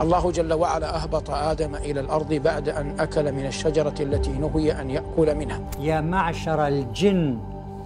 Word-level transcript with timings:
الله 0.00 0.30
جل 0.30 0.52
وعلا 0.52 0.96
أهبط 0.96 1.30
آدم 1.30 1.74
إلى 1.74 2.00
الأرض 2.00 2.34
بعد 2.34 2.68
أن 2.68 3.00
أكل 3.00 3.32
من 3.32 3.46
الشجرة 3.46 3.94
التي 4.00 4.30
نهي 4.30 4.72
أن 4.72 4.90
يأكل 4.90 5.34
منها. 5.34 5.60
يا 5.80 6.00
معشر 6.00 6.66
الجن 6.66 7.38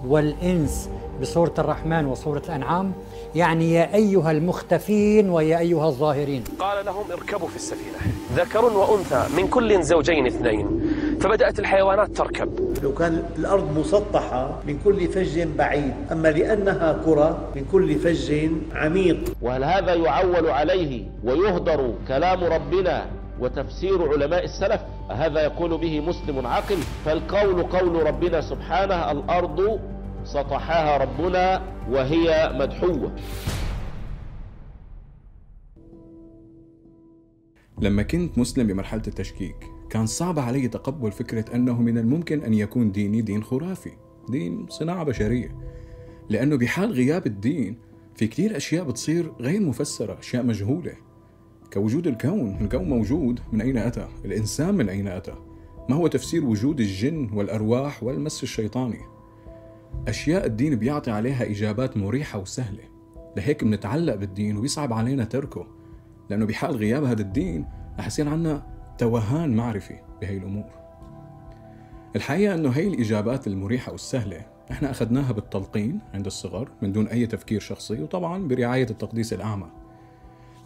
والإنس 0.07 0.89
بصورة 1.21 1.55
الرحمن 1.59 2.07
وصورة 2.07 2.43
الأنعام 2.49 2.93
يعني 3.35 3.73
يا 3.73 3.95
أيها 3.95 4.31
المختفين 4.31 5.31
ويا 5.31 5.59
أيها 5.59 5.87
الظاهرين. 5.87 6.45
قال 6.59 6.87
لهم 6.87 7.05
اركبوا 7.13 7.49
في 7.49 7.57
السفينة. 7.57 7.99
ذكر 8.37 8.65
وأنثى 8.65 9.27
من 9.37 9.49
كل 9.49 9.83
زوجين 9.83 10.27
اثنين 10.27 10.81
فبدأت 11.21 11.59
الحيوانات 11.59 12.09
تركب. 12.09 12.66
لو 12.83 12.95
كان 12.95 13.25
الأرض 13.39 13.79
مسطحة 13.79 14.63
من 14.67 14.79
كل 14.85 15.09
فج 15.09 15.43
بعيد 15.43 15.95
أما 16.13 16.29
لأنها 16.29 16.93
كرة 17.05 17.53
من 17.57 17.65
كل 17.73 17.95
فج 17.95 18.51
عميق. 18.75 19.19
وهل 19.43 19.65
هذا 19.65 19.95
يعول 19.95 20.49
عليه 20.49 21.09
ويهدر 21.25 21.95
كلام 22.09 22.45
ربنا 22.45 23.07
وتفسير 23.41 24.13
علماء 24.13 24.45
السلف؟ 24.45 24.81
هذا 25.11 25.41
يقول 25.45 25.79
به 25.79 26.01
مسلم 26.01 26.47
عاقل. 26.47 26.79
فالقول 27.05 27.63
قول 27.63 28.07
ربنا 28.07 28.41
سبحانه 28.41 29.11
الأرض 29.11 29.81
سطحها 30.25 30.97
ربنا 30.97 31.63
وهي 31.91 32.51
مدحوة. 32.55 33.13
لما 37.81 38.03
كنت 38.03 38.39
مسلم 38.39 38.67
بمرحلة 38.67 39.03
التشكيك 39.07 39.76
كان 39.91 40.07
صعب 40.07 40.39
علي 40.39 40.69
تقبل 40.69 41.13
فكرة 41.13 41.55
أنه 41.55 41.81
من 41.83 41.99
الممكن 41.99 42.43
أن 42.43 42.55
يكون 42.55 42.93
ديني 42.93 43.23
دين 43.23 43.43
خرافي 43.43 43.93
دين 44.29 44.67
صناعة 44.69 45.05
بشرية. 45.05 45.57
لأنه 46.29 46.57
بحال 46.57 46.93
غياب 46.93 47.27
الدين 47.27 47.77
في 48.15 48.27
كتير 48.27 48.57
أشياء 48.57 48.85
بتصير 48.85 49.33
غير 49.41 49.61
مفسرة 49.61 50.19
أشياء 50.19 50.43
مجهولة. 50.43 50.93
كوجود 51.73 52.07
الكون 52.07 52.57
الكون 52.61 52.89
موجود 52.89 53.41
من 53.53 53.61
أين 53.61 53.77
أتى؟ 53.77 54.09
الإنسان 54.25 54.75
من 54.75 54.89
أين 54.89 55.09
أتى؟ 55.09 55.35
ما 55.89 55.97
هو 55.97 56.07
تفسير 56.07 56.45
وجود 56.45 56.81
الجن 56.81 57.31
والأرواح 57.35 58.03
والمس 58.03 58.43
الشيطاني؟ 58.43 59.01
أشياء 60.09 60.47
الدين 60.47 60.77
بيعطي 60.77 61.11
عليها 61.11 61.51
إجابات 61.51 61.97
مريحة 61.97 62.39
وسهلة. 62.39 62.83
لهيك 63.37 63.65
بنتعلق 63.65 64.15
بالدين 64.15 64.57
وبيصعب 64.57 64.93
علينا 64.93 65.25
تركه. 65.25 65.67
لأنه 66.31 66.47
بحال 66.47 66.77
غياب 66.77 67.05
هذا 67.05 67.23
الدين 67.23 67.67
رح 67.99 68.07
يصير 68.07 68.29
عنا 68.29 68.76
توهان 68.99 69.57
معرفي 69.57 69.95
بهي 70.21 70.37
الأمور. 70.37 70.71
الحقيقة 72.17 72.55
أنه 72.55 72.71
هي 72.71 72.89
الإجابات 72.89 73.47
المريحة 73.47 73.93
والسهلة. 73.93 74.47
إحنا 74.71 74.91
أخذناها 74.91 75.33
بالتلقين 75.33 76.01
عند 76.15 76.27
الصغر 76.27 76.69
من 76.83 76.93
دون 76.93 77.07
أي 77.09 77.27
تفكير 77.27 77.61
شخصي 77.61 78.03
وطبعا 78.03 78.49
برعاية 78.49 78.87
التقديس 78.91 79.33
الأعمى. 79.33 79.67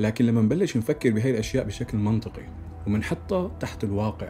لكن 0.00 0.26
لما 0.26 0.40
نبلش 0.40 0.76
نفكر 0.76 1.10
بهي 1.10 1.30
الأشياء 1.30 1.64
بشكل 1.64 1.98
منطقي 1.98 2.42
ومنحطها 2.86 3.50
تحت 3.60 3.84
الواقع 3.84 4.28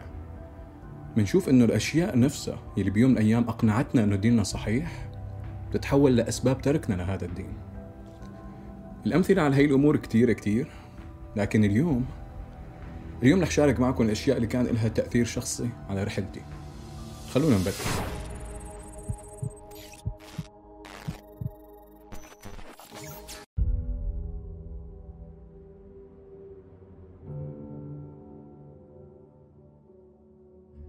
منشوف 1.17 1.49
إنه 1.49 1.65
الأشياء 1.65 2.19
نفسها 2.19 2.59
اللي 2.77 2.91
بيوم 2.91 3.11
من 3.11 3.17
الأيام 3.17 3.43
أقنعتنا 3.43 4.03
إنه 4.03 4.15
ديننا 4.15 4.43
صحيح 4.43 5.09
بتتحول 5.69 6.15
لأسباب 6.15 6.61
تركنا 6.61 6.95
لهذا 6.95 7.25
الدين. 7.25 7.53
الأمثلة 9.05 9.41
على 9.41 9.55
هي 9.55 9.65
الأمور 9.65 9.97
كتير 9.97 10.33
كتير 10.33 10.67
لكن 11.35 11.63
اليوم 11.63 12.05
اليوم 13.23 13.41
رح 13.41 13.51
شارك 13.51 13.79
معكم 13.79 14.03
الأشياء 14.03 14.37
اللي 14.37 14.47
كان 14.47 14.65
لها 14.65 14.87
تأثير 14.87 15.25
شخصي 15.25 15.69
على 15.89 16.03
رحلتي. 16.03 16.41
خلونا 17.33 17.57
نبدأ 17.57 17.71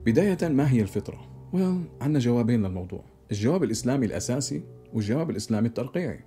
بداية 0.07 0.49
ما 0.49 0.71
هي 0.73 0.81
الفطرة؟ 0.81 1.21
well, 1.53 2.03
عندنا 2.03 2.19
جوابين 2.19 2.63
للموضوع. 2.63 3.05
الجواب 3.31 3.65
الإسلامي 3.65 4.07
الأساسي 4.07 4.63
والجواب 4.93 5.31
الإسلامي 5.31 5.69
الترقيعي. 5.69 6.21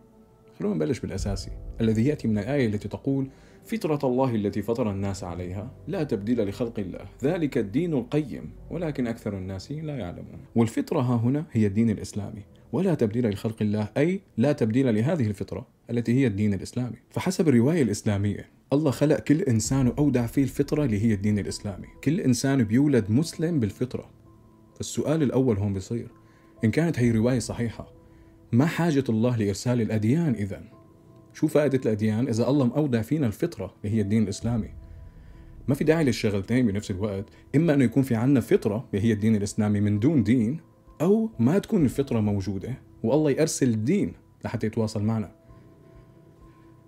خلونا 0.60 0.76
نبلش 0.76 1.00
بالأساسي 1.00 1.52
الذي 1.82 2.06
يأتي 2.06 2.28
من 2.28 2.38
الآية 2.38 2.68
التي 2.68 2.88
تقول 2.88 3.30
فطرة 3.66 4.00
الله 4.04 4.36
التي 4.36 4.62
فطر 4.62 4.92
الناس 4.92 5.24
عليها 5.24 5.72
لا 5.88 6.04
تبديل 6.04 6.50
لخلق 6.50 6.80
الله. 6.80 7.06
ذلك 7.24 7.58
الدين 7.58 7.94
القيم 7.94 8.50
ولكن 8.70 9.08
أكثر 9.08 9.38
الناس 9.38 9.72
لا 9.72 9.98
يعلمون. 9.98 10.40
والفطرة 10.56 11.00
ها 11.00 11.16
هنا 11.16 11.46
هي 11.52 11.68
الدين 11.68 11.90
الإسلامي 11.90 12.42
ولا 12.72 12.94
تبديل 12.94 13.30
لخلق 13.30 13.56
الله 13.62 13.90
أي 13.98 14.22
لا 14.38 14.52
تبديل 14.52 14.96
لهذه 14.96 15.28
الفطرة 15.28 15.68
التي 15.90 16.14
هي 16.14 16.28
الدين 16.28 16.54
الإسلامي. 16.54 16.96
فحسب 17.10 17.50
الرواية 17.50 17.82
الإسلامية 17.82 18.50
الله 18.74 18.92
خلق 18.92 19.20
كل 19.20 19.42
إنسان 19.42 19.88
وأودع 19.88 20.26
فيه 20.26 20.44
الفطرة 20.44 20.86
اللي 20.86 21.06
هي 21.06 21.14
الدين 21.14 21.40
الإسلامي. 21.40 21.88
كل 22.04 22.20
إنسان 22.20 22.64
بيولد 22.64 23.12
مسلم 23.12 23.60
بالفطرة. 23.60 24.10
فالسؤال 24.76 25.24
الأول 25.24 25.58
هون 25.58 25.74
بيصير 25.74 26.08
إن 26.64 26.72
كانت 26.72 27.00
هي 27.00 27.12
رواية 27.12 27.40
صحيحة 27.40 27.88
ما 28.52 28.66
حاجة 28.66 29.04
الله 29.10 29.38
لإرسال 29.38 29.82
الأديان 29.82 30.34
إذا 30.34 30.75
شو 31.36 31.48
فائدة 31.48 31.80
الأديان 31.86 32.28
إذا 32.28 32.50
الله 32.50 32.66
مأودع 32.66 33.02
فينا 33.02 33.28
الفطرة 33.28 33.74
اللي 33.84 33.98
هي 33.98 34.02
الدين 34.02 34.24
الإسلامي؟ 34.24 34.70
ما 35.68 35.76
في 35.76 35.84
داعي 35.84 36.04
للشغلتين 36.04 36.68
بنفس 36.68 36.92
الوقت. 36.92 37.26
إما 37.56 37.74
أنه 37.74 37.84
يكون 37.84 38.04
في 38.04 38.16
عنا 38.16 38.40
فطرة 38.40 38.88
اللي 38.94 39.06
هي 39.08 39.14
الدين 39.14 39.36
الإسلامي 39.36 39.80
من 39.80 40.00
دون 40.00 40.24
دين 40.24 40.60
أو 41.02 41.30
ما 41.40 41.60
تكون 41.60 41.84
الفطرة 41.84 42.20
موجودة 42.20 42.74
والله 43.04 43.32
يأرسل 43.32 43.70
الدين 43.70 44.14
لحتى 44.46 44.68
يتواصل 44.68 45.04
معنا. 45.04 45.32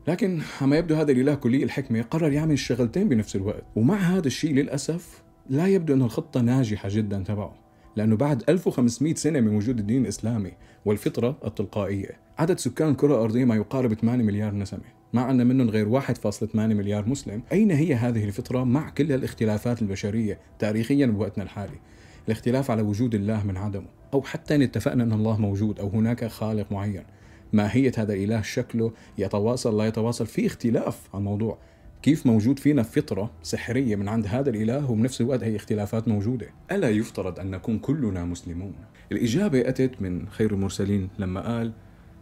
لكن 0.07 0.41
عما 0.61 0.77
يبدو 0.77 0.95
هذا 0.95 1.11
الإله 1.11 1.35
كلي 1.35 1.63
الحكمة 1.63 2.01
قرر 2.01 2.31
يعمل 2.31 2.53
الشغلتين 2.53 3.09
بنفس 3.09 3.35
الوقت. 3.35 3.63
ومع 3.75 3.97
هذا 3.97 4.27
الشيء 4.27 4.53
للأسف 4.53 5.23
لا 5.49 5.67
يبدو 5.67 5.93
أن 5.93 6.01
الخطة 6.01 6.41
ناجحة 6.41 6.89
جدا 6.91 7.23
تبعه. 7.23 7.66
لأنه 7.97 8.15
بعد 8.15 8.43
1500 8.49 9.15
سنة 9.15 9.39
من 9.39 9.55
وجود 9.55 9.79
الدين 9.79 10.03
الإسلامي 10.03 10.51
والفطرة 10.85 11.37
التلقائية 11.45 12.09
عدد 12.37 12.59
سكان 12.59 12.89
الكرة 12.89 13.15
الأرضية 13.15 13.45
ما 13.45 13.55
يقارب 13.55 13.93
8 13.93 14.23
مليار 14.23 14.55
نسمة. 14.55 14.79
ما 15.13 15.21
عندنا 15.21 15.43
منهم 15.43 15.69
غير 15.69 16.01
1.8 16.01 16.55
مليار 16.55 17.09
مسلم. 17.09 17.43
أين 17.51 17.71
هي 17.71 17.95
هذه 17.95 18.25
الفطرة 18.25 18.63
مع 18.63 18.89
كل 18.89 19.11
الاختلافات 19.11 19.81
البشرية 19.81 20.39
تاريخيا 20.59 21.05
بوقتنا 21.05 21.43
الحالي؟ 21.43 21.79
الاختلاف 22.27 22.71
على 22.71 22.81
وجود 22.81 23.15
الله 23.15 23.43
من 23.43 23.57
عدمه 23.57 23.87
أو 24.13 24.21
حتى 24.21 24.55
إن 24.55 24.61
اتفقنا 24.61 25.03
أن 25.03 25.11
الله 25.11 25.37
موجود 25.37 25.79
أو 25.79 25.89
هناك 25.89 26.27
خالق 26.27 26.71
معين. 26.71 27.03
ماهية 27.53 27.91
هذا 27.97 28.13
الإله 28.13 28.41
شكله 28.41 28.91
يتواصل 29.17 29.77
لا 29.77 29.87
يتواصل 29.87 30.25
في 30.25 30.45
اختلاف 30.45 31.09
عن 31.13 31.19
الموضوع. 31.19 31.57
كيف 32.01 32.25
موجود 32.25 32.59
فينا 32.59 32.83
فطرة 32.83 33.31
سحرية 33.43 33.95
من 33.95 34.09
عند 34.09 34.27
هذا 34.27 34.49
الإله 34.49 34.91
وبنفس 34.91 35.21
الوقت 35.21 35.43
هي 35.43 35.55
اختلافات 35.55 36.07
موجودة؟ 36.07 36.47
ألا 36.71 36.89
يفترض 36.89 37.39
أن 37.39 37.51
نكون 37.51 37.79
كلنا 37.79 38.25
مسلمون؟ 38.25 38.73
الإجابة 39.11 39.69
أتت 39.69 40.01
من 40.01 40.27
خير 40.29 40.53
المرسلين 40.53 41.09
لما 41.19 41.41
قال 41.41 41.71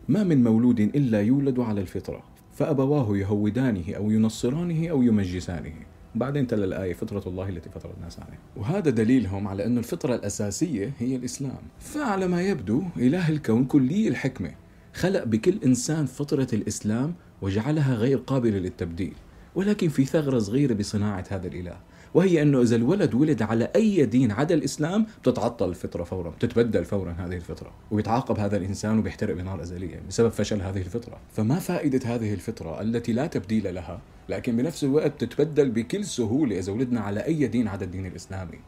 ما 0.07 0.23
من 0.23 0.43
مولود 0.43 0.79
إلا 0.79 1.21
يولد 1.21 1.59
على 1.59 1.81
الفطرة 1.81 2.23
فأبواه 2.53 3.17
يهودانه 3.17 3.93
أو 3.95 4.11
ينصرانه 4.11 4.87
أو 4.89 5.01
يمجسانه. 5.01 5.73
بعدين 6.15 6.47
تلا 6.47 6.65
الآية 6.65 6.93
فطرة 6.93 7.23
الله 7.27 7.49
التي 7.49 7.69
فطر 7.69 7.93
الناس 7.97 8.19
عليه 8.19 8.39
وهذا 8.57 8.89
دليلهم 8.89 9.47
على 9.47 9.65
أن 9.65 9.77
الفطرة 9.77 10.15
الأساسية 10.15 10.91
هي 10.99 11.15
الإسلام. 11.15 11.61
فعلى 11.79 12.27
ما 12.27 12.41
يبدو 12.41 12.83
إله 12.97 13.29
الكون 13.29 13.65
كلي 13.65 14.07
الحكمة 14.07 14.51
خلق 14.93 15.23
بكل 15.23 15.59
إنسان 15.65 16.05
فطرة 16.05 16.47
الإسلام 16.53 17.13
وجعلها 17.41 17.95
غير 17.95 18.17
قابلة 18.17 18.57
للتبديل. 18.57 19.13
ولكن 19.55 19.89
في 19.89 20.05
ثغرة 20.05 20.39
صغيرة 20.39 20.73
بصناعة 20.73 21.25
هذا 21.29 21.47
الإله 21.47 21.77
وهي 22.13 22.41
أنه 22.41 22.61
إذا 22.61 22.75
الولد 22.75 23.13
ولد 23.13 23.41
على 23.41 23.71
أي 23.75 24.05
دين 24.05 24.31
عدا 24.31 24.55
الإسلام 24.55 25.05
بتتعطل 25.21 25.69
الفطرة 25.69 26.03
فورا 26.03 26.29
بتتبدل 26.29 26.85
فورا 26.85 27.11
هذه 27.11 27.35
الفطرة 27.35 27.71
ويتعاقب 27.91 28.39
هذا 28.39 28.57
الإنسان 28.57 28.99
وبيحترق 28.99 29.35
بنار 29.35 29.61
أزلية 29.61 30.01
بسبب 30.09 30.29
فشل 30.29 30.61
هذه 30.61 30.77
الفطرة. 30.81 31.17
فما 31.33 31.59
فائدة 31.59 32.15
هذه 32.15 32.33
الفطرة 32.33 32.81
التي 32.81 33.13
لا 33.13 33.27
تبديل 33.27 33.75
لها 33.75 33.99
لكن 34.29 34.57
بنفس 34.57 34.83
الوقت 34.83 35.23
تتبدل 35.23 35.71
بكل 35.71 36.05
سهولة 36.05 36.59
إذا 36.59 36.73
ولدنا 36.73 36.99
على 36.99 37.25
أي 37.25 37.47
دين 37.47 37.67
عدا 37.67 37.85
الدين 37.85 38.05
الإسلامي. 38.05 38.59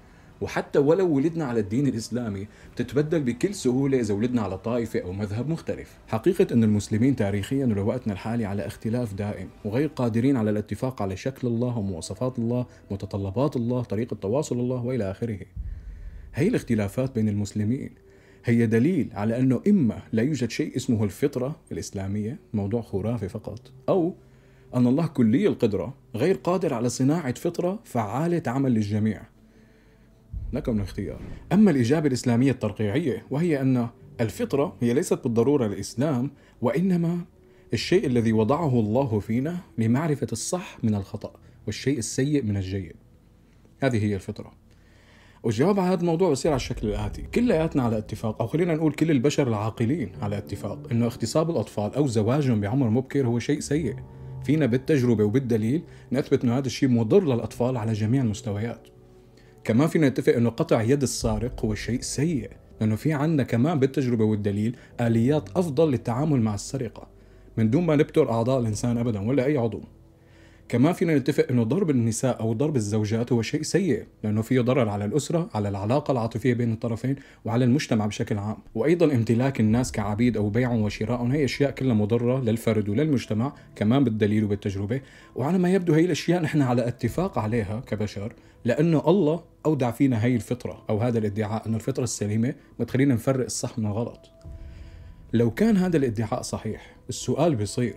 وحتى 0.41 0.79
ولو 0.79 1.15
ولدنا 1.15 1.45
على 1.45 1.59
الدين 1.59 1.87
الإسلامي 1.87 2.47
بتتبدل 2.73 3.19
بكل 3.19 3.53
سهولة 3.53 3.99
إذا 3.99 4.13
ولدنا 4.13 4.41
على 4.41 4.57
طائفة 4.57 4.99
أو 4.99 5.13
مذهب 5.13 5.49
مختلف. 5.49 5.97
حقيقة 6.07 6.47
أن 6.53 6.63
المسلمين 6.63 7.15
تاريخيا 7.15 7.65
ولوقتنا 7.65 8.13
الحالي 8.13 8.45
على 8.45 8.67
اختلاف 8.67 9.13
دائم 9.13 9.49
وغير 9.65 9.87
قادرين 9.87 10.37
على 10.37 10.49
الاتفاق 10.49 11.01
على 11.01 11.17
شكل 11.17 11.47
الله 11.47 11.77
ومواصفات 11.77 12.39
الله 12.39 12.65
متطلبات 12.91 13.55
الله 13.55 13.83
طريقة 13.83 14.15
تواصل 14.15 14.59
الله 14.59 14.85
وإلى 14.85 15.11
آخره. 15.11 15.39
هي 16.33 16.47
الاختلافات 16.47 17.15
بين 17.15 17.29
المسلمين. 17.29 17.89
هي 18.45 18.65
دليل 18.65 19.09
على 19.13 19.39
أنه 19.39 19.61
إما 19.67 20.01
لا 20.13 20.23
يوجد 20.23 20.49
شيء 20.49 20.75
اسمه 20.75 21.03
الفطرة 21.03 21.55
الإسلامية 21.71 22.39
موضوع 22.53 22.81
خرافي 22.81 23.29
فقط 23.29 23.71
أو 23.89 24.13
أن 24.75 24.87
الله 24.87 25.07
كلي 25.07 25.47
القدرة 25.47 25.93
غير 26.15 26.35
قادر 26.35 26.73
على 26.73 26.89
صناعة 26.89 27.33
فطرة 27.33 27.79
فعالة 27.83 28.39
تعمل 28.39 28.73
للجميع. 28.73 29.21
لكم 30.53 30.75
الاختيار 30.75 31.19
أما 31.53 31.71
الإجابة 31.71 32.07
الإسلامية 32.07 32.51
الترقيعية 32.51 33.25
وهي 33.29 33.61
أن 33.61 33.87
الفطرة 34.21 34.75
هي 34.81 34.93
ليست 34.93 35.23
بالضرورة 35.23 35.65
الإسلام 35.65 36.31
وإنما 36.61 37.19
الشيء 37.73 38.05
الذي 38.05 38.33
وضعه 38.33 38.79
الله 38.79 39.19
فينا 39.19 39.57
لمعرفة 39.77 40.27
الصح 40.31 40.77
من 40.83 40.95
الخطأ 40.95 41.33
والشيء 41.65 41.97
السيء 41.97 42.43
من 42.43 42.57
الجيد. 42.57 42.95
هذه 43.79 44.05
هي 44.05 44.15
الفطرة. 44.15 44.51
والجواب 45.43 45.79
على 45.79 45.89
هذا 45.89 46.01
الموضوع 46.01 46.31
بصير 46.31 46.51
على 46.51 46.57
الشكل 46.57 46.87
الآتي. 46.87 47.21
كلياتنا 47.21 47.83
على 47.83 47.97
اتفاق 47.97 48.41
أو 48.41 48.47
خلينا 48.47 48.75
نقول 48.75 48.93
كل 48.93 49.11
البشر 49.11 49.47
العاقلين 49.47 50.11
على 50.21 50.37
اتفاق 50.37 50.87
أنه 50.91 51.05
اغتصاب 51.05 51.49
الأطفال 51.49 51.95
أو 51.95 52.07
زواجهم 52.07 52.61
بعمر 52.61 52.89
مبكر 52.89 53.27
هو 53.27 53.39
شيء 53.39 53.59
سيء. 53.59 53.95
فينا 54.43 54.65
بالتجربة 54.65 55.23
وبالدليل 55.23 55.83
نثبت 56.11 56.43
أنه 56.43 56.57
هذا 56.57 56.67
الشيء 56.67 56.89
مضر 56.89 57.23
للأطفال 57.23 57.77
على 57.77 57.93
جميع 57.93 58.21
المستويات. 58.21 58.87
كمان 59.67 59.87
فينا 59.87 60.09
نتفق 60.09 60.35
أنه 60.35 60.49
قطع 60.49 60.81
يد 60.81 61.01
السارق 61.01 61.65
هو 61.65 61.75
شيء 61.75 62.01
سيء 62.01 62.49
لأنه 62.81 62.95
في 62.95 63.13
عندنا 63.13 63.43
كمان 63.43 63.79
بالتجربة 63.79 64.25
والدليل 64.25 64.75
آليات 65.01 65.49
أفضل 65.55 65.91
للتعامل 65.91 66.41
مع 66.41 66.53
السرقة. 66.53 67.07
من 67.57 67.69
دون 67.69 67.85
ما 67.85 67.95
نبتر 67.95 68.31
أعضاء 68.31 68.59
الإنسان 68.59 68.97
أبدا 68.97 69.27
ولا 69.27 69.45
أي 69.45 69.57
عضو. 69.57 69.81
كمان 70.69 70.93
فينا 70.93 71.17
نتفق 71.17 71.45
إنه 71.49 71.63
ضرب 71.63 71.89
النساء 71.89 72.39
أو 72.39 72.53
ضرب 72.53 72.75
الزوجات 72.75 73.31
هو 73.31 73.41
شيء 73.41 73.61
سيء 73.61 74.03
لأنه 74.23 74.41
فيه 74.41 74.61
ضرر 74.61 74.89
على 74.89 75.05
الأسرة، 75.05 75.49
على 75.53 75.69
العلاقة 75.69 76.11
العاطفية 76.11 76.53
بين 76.53 76.71
الطرفين 76.71 77.15
وعلى 77.45 77.65
المجتمع 77.65 78.05
بشكل 78.05 78.37
عام، 78.37 78.57
وأيضا 78.75 79.05
امتلاك 79.05 79.59
الناس 79.59 79.91
كعبيد 79.91 80.37
أو 80.37 80.49
بيعهم 80.49 80.81
وشرائهم 80.81 81.31
هي 81.31 81.45
أشياء 81.45 81.71
كلها 81.71 81.93
مضرة 81.93 82.41
للفرد 82.41 82.89
وللمجتمع 82.89 83.53
كمان 83.75 84.03
بالدليل 84.03 84.43
وبالتجربة، 84.43 85.01
وعلى 85.35 85.57
ما 85.57 85.73
يبدو 85.73 85.93
هي 85.93 86.05
الأشياء 86.05 86.41
نحن 86.41 86.61
على 86.61 86.87
اتفاق 86.87 87.39
عليها 87.39 87.79
كبشر 87.79 88.33
لأنه 88.65 89.03
الله 89.07 89.43
أودع 89.67 89.91
فينا 89.91 90.23
هي 90.23 90.35
الفطرة 90.35 90.83
أو 90.89 90.97
هذا 90.97 91.19
الإدعاء 91.19 91.67
انه 91.67 91.75
الفطرة 91.75 92.03
السليمة 92.03 92.55
بتخلينا 92.79 93.13
نفرق 93.13 93.45
الصح 93.45 93.79
من 93.79 93.85
الغلط. 93.85 94.31
لو 95.33 95.51
كان 95.51 95.77
هذا 95.77 95.97
الإدعاء 95.97 96.41
صحيح، 96.41 96.95
السؤال 97.09 97.55
بيصير 97.55 97.95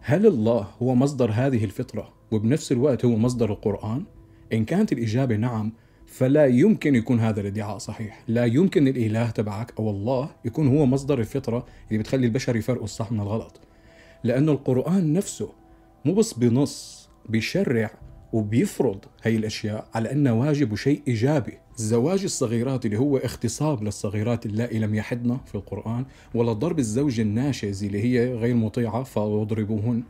هل 0.00 0.26
الله 0.26 0.68
هو 0.82 0.94
مصدر 0.94 1.30
هذه 1.30 1.64
الفطرة 1.64 2.12
وبنفس 2.30 2.72
الوقت 2.72 3.04
هو 3.04 3.16
مصدر 3.16 3.50
القرآن؟ 3.50 4.04
إن 4.52 4.64
كانت 4.64 4.92
الإجابة 4.92 5.36
نعم 5.36 5.72
فلا 6.06 6.46
يمكن 6.46 6.94
يكون 6.94 7.20
هذا 7.20 7.40
الإدعاء 7.40 7.78
صحيح 7.78 8.22
لا 8.28 8.44
يمكن 8.44 8.88
الإله 8.88 9.30
تبعك 9.30 9.72
أو 9.78 9.90
الله 9.90 10.30
يكون 10.44 10.68
هو 10.68 10.86
مصدر 10.86 11.20
الفطرة 11.20 11.66
اللي 11.88 11.98
بتخلي 11.98 12.26
البشر 12.26 12.56
يفرقوا 12.56 12.84
الصح 12.84 13.12
من 13.12 13.20
الغلط 13.20 13.60
لأنه 14.24 14.52
القرآن 14.52 15.12
نفسه 15.12 15.52
مو 16.04 16.14
بس 16.14 16.32
بنص 16.32 17.08
بيشرع 17.28 17.90
وبيفرض 18.32 18.98
هي 19.22 19.36
الأشياء 19.36 19.88
على 19.94 20.12
أنه 20.12 20.32
واجب 20.40 20.72
وشيء 20.72 21.02
إيجابي. 21.08 21.52
زواج 21.76 22.24
الصغيرات 22.24 22.86
اللي 22.86 22.98
هو 22.98 23.16
اغتصاب 23.16 23.82
للصغيرات 23.82 24.46
اللائي 24.46 24.78
لم 24.78 24.94
يحدن 24.94 25.38
في 25.46 25.54
القرآن 25.54 26.04
ولا 26.34 26.52
ضرب 26.52 26.78
الزوج 26.78 27.20
الناشز 27.20 27.84
اللي 27.84 28.02
هي 28.04 28.34
غير 28.34 28.54
مطيعة 28.54 29.02
فاضربوهن 29.02 30.02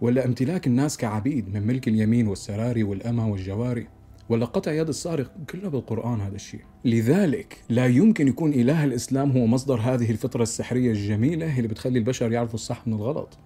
ولا 0.00 0.24
امتلاك 0.24 0.66
الناس 0.66 0.96
كعبيد 0.96 1.54
من 1.54 1.66
ملك 1.66 1.88
اليمين 1.88 2.28
والسراري 2.28 2.82
والأمة 2.82 3.28
والجواري 3.28 3.86
ولا 4.28 4.46
قطع 4.46 4.72
يد 4.72 4.88
السارق 4.88 5.32
كله 5.50 5.68
بالقرآن 5.68 6.20
هذا 6.20 6.34
الشيء. 6.34 6.60
لذلك 6.84 7.56
لا 7.68 7.86
يمكن 7.86 8.28
يكون 8.28 8.52
إله 8.52 8.84
الإسلام 8.84 9.30
هو 9.30 9.46
مصدر 9.46 9.80
هذه 9.80 10.10
الفطرة 10.10 10.42
السحرية 10.42 10.90
الجميلة 10.90 11.56
اللي 11.56 11.68
بتخلي 11.68 11.98
البشر 11.98 12.32
يعرفوا 12.32 12.54
الصح 12.54 12.86
من 12.86 12.92
الغلط. 12.92 13.38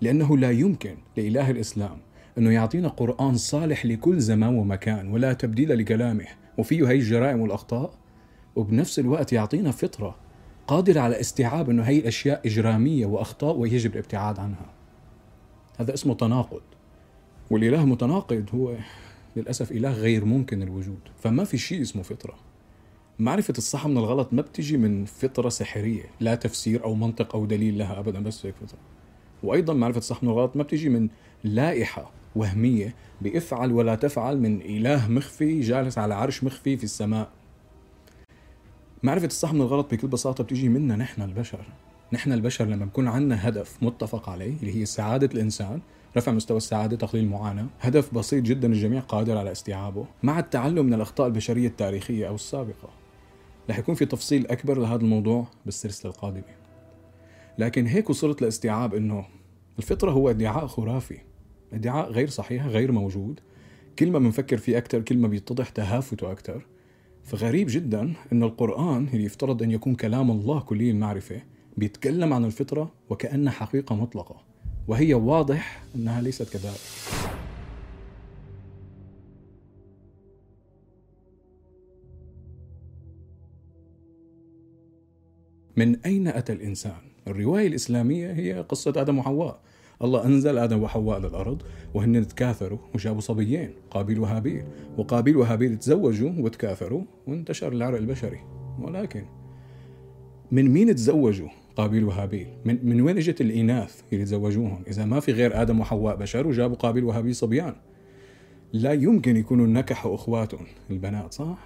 لأنه 0.00 0.38
لا 0.38 0.50
يمكن 0.50 0.94
لإله 1.16 1.50
الإسلام 1.50 1.96
أنه 2.38 2.50
يعطينا 2.50 2.88
قرآن 2.88 3.36
صالح 3.36 3.86
لكل 3.86 4.20
زمان 4.20 4.54
ومكان 4.54 5.08
ولا 5.08 5.32
تبديل 5.32 5.78
لكلامه 5.78 6.26
وفيه 6.58 6.88
هي 6.88 6.94
الجرائم 6.94 7.40
والأخطاء. 7.40 7.94
وبنفس 8.56 8.98
الوقت 8.98 9.32
يعطينا 9.32 9.70
فطرة 9.70 10.16
قادرة 10.66 11.00
على 11.00 11.20
استيعاب 11.20 11.70
أنه 11.70 11.82
هي 11.82 11.98
الأشياء 11.98 12.40
إجرامية 12.46 13.06
وأخطاء 13.06 13.56
ويجب 13.56 13.92
الابتعاد 13.92 14.38
عنها. 14.38 14.66
هذا 15.78 15.94
اسمه 15.94 16.14
تناقض 16.14 16.62
والإله 17.50 17.82
المتناقض 17.82 18.44
هو 18.54 18.76
للأسف 19.36 19.72
إله 19.72 19.92
غير 19.92 20.24
ممكن 20.24 20.62
الوجود. 20.62 20.98
فما 21.20 21.44
في 21.44 21.58
شيء 21.58 21.82
اسمه 21.82 22.02
فطرة. 22.02 22.34
معرفة 23.18 23.54
الصح 23.58 23.86
من 23.86 23.98
الغلط 23.98 24.32
ما 24.32 24.42
بتجي 24.42 24.76
من 24.76 25.04
فطرة 25.04 25.48
سحرية 25.48 26.04
لا 26.20 26.34
تفسير 26.34 26.84
أو 26.84 26.94
منطق 26.94 27.36
أو 27.36 27.46
دليل 27.46 27.78
لها 27.78 27.98
أبدا 27.98 28.22
بس 28.22 28.46
هيك 28.46 28.54
فطرة. 28.54 28.78
وأيضا 29.42 29.74
معرفة 29.74 29.98
الصح 29.98 30.22
من 30.22 30.28
الغلط 30.28 30.56
ما 30.56 30.62
بتجي 30.62 30.88
من 30.88 31.08
لائحة 31.44 32.10
وهمية 32.36 32.94
بإفعل 33.20 33.72
ولا 33.72 33.94
تفعل 33.94 34.40
من 34.40 34.60
إله 34.60 35.08
مخفي 35.08 35.60
جالس 35.60 35.98
على 35.98 36.14
عرش 36.14 36.44
مخفي 36.44 36.76
في 36.76 36.84
السماء. 36.84 37.28
معرفة 39.02 39.26
الصح 39.26 39.52
من 39.52 39.60
الغلط 39.60 39.94
بكل 39.94 40.08
بساطة 40.08 40.44
بتيجي 40.44 40.68
منا 40.68 40.96
نحن 40.96 41.22
البشر. 41.22 41.64
نحن 42.12 42.32
البشر 42.32 42.64
لما 42.64 42.84
بكون 42.84 43.08
عندنا 43.08 43.48
هدف 43.48 43.82
متفق 43.82 44.28
عليه 44.28 44.56
اللي 44.60 44.80
هي 44.80 44.86
سعادة 44.86 45.28
الإنسان 45.34 45.80
رفع 46.16 46.32
مستوى 46.32 46.56
السعادة 46.56 46.96
تقليل 46.96 47.24
المعاناة 47.24 47.66
هدف 47.80 48.14
بسيط 48.14 48.44
جدا 48.44 48.68
الجميع 48.68 49.00
قادر 49.00 49.38
على 49.38 49.52
استيعابه 49.52 50.06
مع 50.22 50.38
التعلم 50.38 50.86
من 50.86 50.94
الأخطاء 50.94 51.26
البشرية 51.26 51.68
التاريخية 51.68 52.28
أو 52.28 52.34
السابقة. 52.34 52.88
رح 53.70 53.78
يكون 53.78 53.94
في 53.94 54.06
تفصيل 54.06 54.46
أكبر 54.46 54.78
لهذا 54.78 55.00
الموضوع 55.00 55.46
بالسلسلة 55.64 56.10
القادمة. 56.10 56.54
لكن 57.58 57.86
هيك 57.86 58.10
وصلت 58.10 58.42
لاستيعاب 58.42 58.94
أنه 58.94 59.26
الفطرة 59.78 60.10
هو 60.10 60.30
ادعاء 60.30 60.66
خرافي. 60.66 61.18
ادعاء 61.72 62.10
غير 62.10 62.28
صحيح 62.28 62.66
غير 62.66 62.92
موجود. 62.92 63.40
كل 63.98 64.10
ما 64.10 64.18
بنفكر 64.18 64.56
فيه 64.56 64.78
أكثر 64.78 65.00
كل 65.00 65.18
ما 65.18 65.28
بيتضح 65.28 65.68
تهافته 65.68 66.32
أكثر 66.32 66.66
فغريب 67.24 67.66
جدا 67.70 68.12
أن 68.32 68.42
القرآن 68.42 69.08
اللي 69.12 69.24
يفترض 69.24 69.62
أن 69.62 69.70
يكون 69.70 69.94
كلام 69.94 70.30
الله 70.30 70.60
كلي 70.60 70.90
المعرفة 70.90 71.42
بيتكلم 71.76 72.32
عن 72.32 72.44
الفطرة 72.44 72.92
وكأنها 73.10 73.52
حقيقة 73.52 73.94
مطلقة 73.94 74.36
وهي 74.88 75.14
واضح 75.14 75.84
أنها 75.94 76.22
ليست 76.22 76.52
كذلك. 76.52 76.80
من 85.76 85.96
أين 85.96 86.28
أتى 86.28 86.52
الإنسان؟ 86.52 86.96
الرواية 87.28 87.66
الإسلامية 87.66 88.32
هي 88.32 88.52
قصة 88.60 88.92
آدم 88.96 89.18
وحواء. 89.18 89.60
الله 90.02 90.24
أنزل 90.26 90.58
آدم 90.58 90.82
وحواء 90.82 91.18
للأرض 91.18 91.62
وهن 91.94 92.26
تكاثروا 92.26 92.78
وجابوا 92.94 93.20
صبيين 93.20 93.70
قابيل 93.90 94.20
وهابيل. 94.20 94.64
وقابيل 94.98 95.36
وهابيل 95.36 95.76
تزوجوا 95.78 96.30
وتكاثروا 96.38 97.02
وانتشر 97.26 97.72
العرق 97.72 97.98
البشري. 97.98 98.40
ولكن 98.80 99.24
من 100.52 100.70
مين 100.70 100.94
تزوجوا 100.94 101.48
قابيل 101.76 102.04
وهابيل؟ 102.04 102.48
من, 102.64 102.78
من 102.82 103.00
وين 103.00 103.16
إجت 103.16 103.40
الإناث 103.40 104.00
اللي 104.12 104.24
تزوجوهم 104.24 104.82
إذا 104.86 105.04
ما 105.04 105.20
في 105.20 105.32
غير 105.32 105.62
آدم 105.62 105.80
وحواء 105.80 106.16
بشر 106.16 106.46
وجابوا 106.46 106.76
قابيل 106.76 107.04
وهابيل 107.04 107.34
صبيان. 107.34 107.74
لا 108.72 108.92
يمكن 108.92 109.36
يكونوا 109.36 109.66
نكحوا 109.66 110.14
أخواتهم. 110.14 110.66
البنات 110.90 111.34
صح؟ 111.34 111.58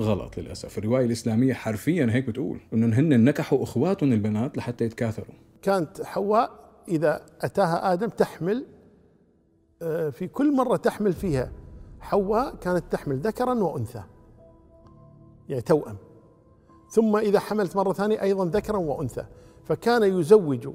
غلط 0.00 0.38
للأسف. 0.38 0.78
الرواية 0.78 1.04
الإسلامية 1.06 1.52
حرفيا 1.52 2.08
هيك 2.10 2.26
بتقول 2.26 2.58
أنهم 2.74 2.92
هن 2.92 3.24
نكحوا 3.24 3.62
أخواتهم 3.62 4.12
البنات 4.12 4.56
لحتى 4.56 4.84
يتكاثروا. 4.84 5.34
كانت 5.62 6.02
حواء 6.02 6.69
إذا 6.88 7.26
أتاها 7.40 7.92
آدم 7.92 8.08
تحمل 8.08 8.66
آه، 9.82 10.10
في 10.10 10.28
كل 10.28 10.56
مرة 10.56 10.76
تحمل 10.76 11.12
فيها. 11.12 11.52
حواء 12.00 12.54
كانت 12.54 12.84
تحمل 12.90 13.18
ذكرا 13.18 13.54
وأنثى. 13.54 14.02
يعني 15.48 15.62
توأم. 15.62 15.96
ثم 16.90 17.16
إذا 17.16 17.38
حملت 17.38 17.76
مرة 17.76 17.92
ثانية 17.92 18.22
أيضا 18.22 18.44
ذكرا 18.44 18.76
وأنثى. 18.76 19.24
فكان 19.64 20.02
يزوج 20.02 20.68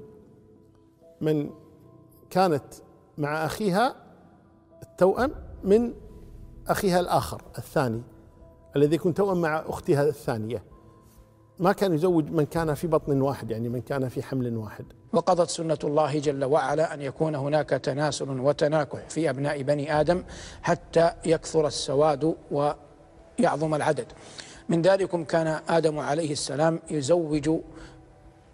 من 1.22 1.50
كانت 2.30 2.64
مع 3.18 3.46
أخيها 3.46 3.96
التوأم 4.84 5.32
من 5.64 5.94
أخيها 6.68 7.00
الآخر 7.00 7.42
الثاني 7.58 8.02
الذي 8.76 8.96
يكون 8.96 9.14
توأم 9.14 9.42
مع 9.42 9.64
أختها 9.68 10.04
الثانية. 10.04 10.64
ما 11.60 11.72
كان 11.72 11.94
يزوج 11.94 12.32
من 12.32 12.46
كان 12.46 12.74
في 12.74 12.88
بطن 12.88 13.22
واحد 13.22 13.52
يعني 13.52 13.70
من 13.70 13.82
كان 13.82 14.10
في 14.10 14.24
حمل 14.24 14.58
واحد. 14.58 14.86
وقضت 15.16 15.50
سنة 15.50 15.78
الله 15.84 16.20
جل 16.20 16.46
وعلا 16.46 16.94
أن 16.94 17.02
يكون 17.02 17.36
هناك 17.36 17.70
تناسل 17.70 18.40
وتناكح 18.40 19.00
في 19.10 19.30
أبناء 19.30 19.62
بني 19.62 20.00
آدم 20.02 20.24
حتى 20.64 21.12
يكثر 21.26 21.68
السواد 21.68 22.36
ويعظم 22.52 23.76
العدد. 23.76 24.08
من 24.70 24.82
ذلكم 24.82 25.24
كان 25.24 25.60
آدم 25.70 26.00
عليه 26.00 26.32
السلام 26.32 26.80
يزوج 26.92 27.50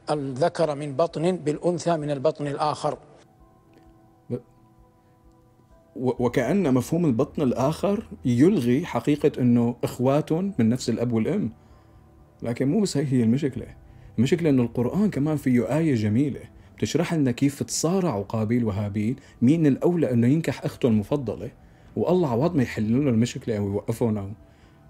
الذكر 0.09 0.75
من 0.75 0.95
بطن 0.95 1.37
بالأنثى 1.37 1.97
من 1.97 2.11
البطن 2.11 2.47
الآخر. 2.47 2.97
وكأن 5.95 6.73
مفهوم 6.73 7.05
البطن 7.05 7.41
الآخر 7.41 8.07
يلغي 8.25 8.85
حقيقة 8.85 9.31
أنه 9.41 9.75
إخوات 9.83 10.31
من 10.31 10.69
نفس 10.69 10.89
الأب 10.89 11.13
والأم 11.13 11.51
لكن 12.41 12.67
مو 12.67 12.81
بس 12.81 12.97
هي 12.97 13.23
المشكلة. 13.23 13.80
المشكلة 14.17 14.49
أنه 14.49 14.63
القرآن 14.63 15.09
كمان 15.09 15.37
فيه 15.37 15.77
آية 15.77 15.95
جميلة. 15.95 16.39
بتشرح 16.77 17.13
لنا 17.13 17.31
كيف 17.31 17.63
تصارعوا 17.63 18.23
قابيل 18.23 18.65
وهابيل 18.65 19.19
مين 19.41 19.65
الأولى 19.67 20.11
أنه 20.13 20.27
ينكح 20.27 20.63
أخته 20.65 20.87
المفضلة؟ 20.87 21.51
والله 21.95 22.29
عوض 22.29 22.55
ما 22.55 22.63
يحل 22.63 23.05
له 23.05 23.09
المشكلة 23.09 23.57
أو 23.57 23.67
يوقفهم 23.67 24.17
أو 24.17 24.29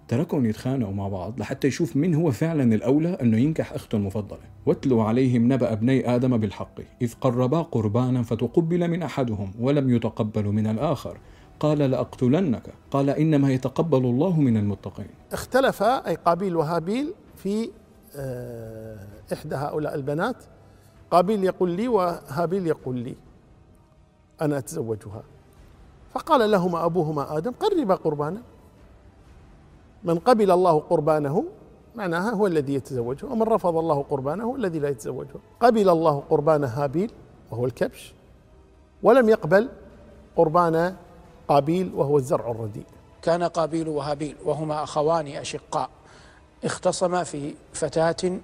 تركهم 0.08 0.46
يتخانقوا 0.46 0.94
مع 0.94 1.08
بعض 1.08 1.40
لحتى 1.40 1.68
يشوف 1.68 1.96
مين 1.96 2.16
هو 2.16 2.32
فعلا 2.32 2.76
الأولى 2.76 3.18
أنه 3.22 3.38
ينكح 3.38 3.74
أخته 3.74 3.96
المفضلة. 3.96 4.40
واتلوا 4.66 5.04
عليهم 5.04 5.54
نبأ 5.54 5.74
ابني 5.74 6.16
آدم 6.16 6.38
بالحق 6.38 6.80
إذ 7.02 7.14
قربا 7.22 7.62
قربانا 7.62 8.24
فتقبل 8.24 8.88
من 8.88 9.04
أحدهم 9.04 9.52
ولم 9.60 9.96
يتقبل 9.96 10.46
من 10.46 10.68
الآخر. 10.68 11.18
قال 11.60 11.78
لأقتلنك 11.78 12.74
قال 12.92 13.10
إنما 13.10 13.54
يتقبل 13.54 14.06
الله 14.06 14.40
من 14.40 14.58
المتقين. 14.58 15.08
اختلف 15.32 15.84
أي 15.84 16.16
قابيل 16.16 16.56
وهابيل 16.56 17.14
في 17.36 17.70
إحدى 19.34 19.56
هؤلاء 19.56 19.96
البنات 19.96 20.36
قابيل 21.12 21.44
يقول 21.44 21.70
لي 21.70 21.88
وهابيل 21.88 22.68
يقول 22.68 22.96
لي 22.96 23.16
أنا 24.42 24.58
أتزوجها. 24.58 25.24
فقال 26.14 26.52
لهما 26.52 26.86
أبوهما 26.86 27.38
آدم 27.38 27.52
قربا 27.52 27.96
قربانا. 27.96 28.42
من 30.04 30.20
قبل 30.20 30.52
الله 30.52 30.80
قربانه 30.80 31.44
معناها 31.96 32.32
هو 32.32 32.48
الذي 32.48 32.74
يتزوجه 32.74 33.26
ومن 33.26 33.44
رفض 33.44 33.78
الله 33.78 34.04
قربانه 34.04 34.56
الذي 34.56 34.80
لا 34.80 34.90
يتزوجه 34.90 35.40
قبل 35.60 35.90
الله 35.90 36.24
قربان 36.30 36.64
هابيل 36.64 37.12
وهو 37.52 37.66
الكبش 37.66 38.14
ولم 39.04 39.30
يقبل 39.30 39.70
قربان 40.36 40.96
قابيل 41.48 41.94
وهو 41.96 42.18
الزرع 42.18 42.52
الرديء. 42.52 42.86
كان 43.22 43.44
قابيل 43.44 43.90
وهابيل 43.90 44.36
وهما 44.46 44.84
أخوان 44.84 45.28
أشقاء. 45.28 45.90
اختصما 46.66 47.24
في 47.24 47.56
فتاة 47.74 48.40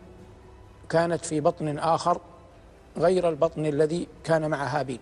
كانت 0.90 1.26
في 1.26 1.42
بطن 1.42 1.78
آخر 1.78 2.22
غير 2.98 3.30
البطن 3.30 3.66
الذي 3.66 4.08
كان 4.24 4.50
مع 4.50 4.64
هابيل 4.64 5.00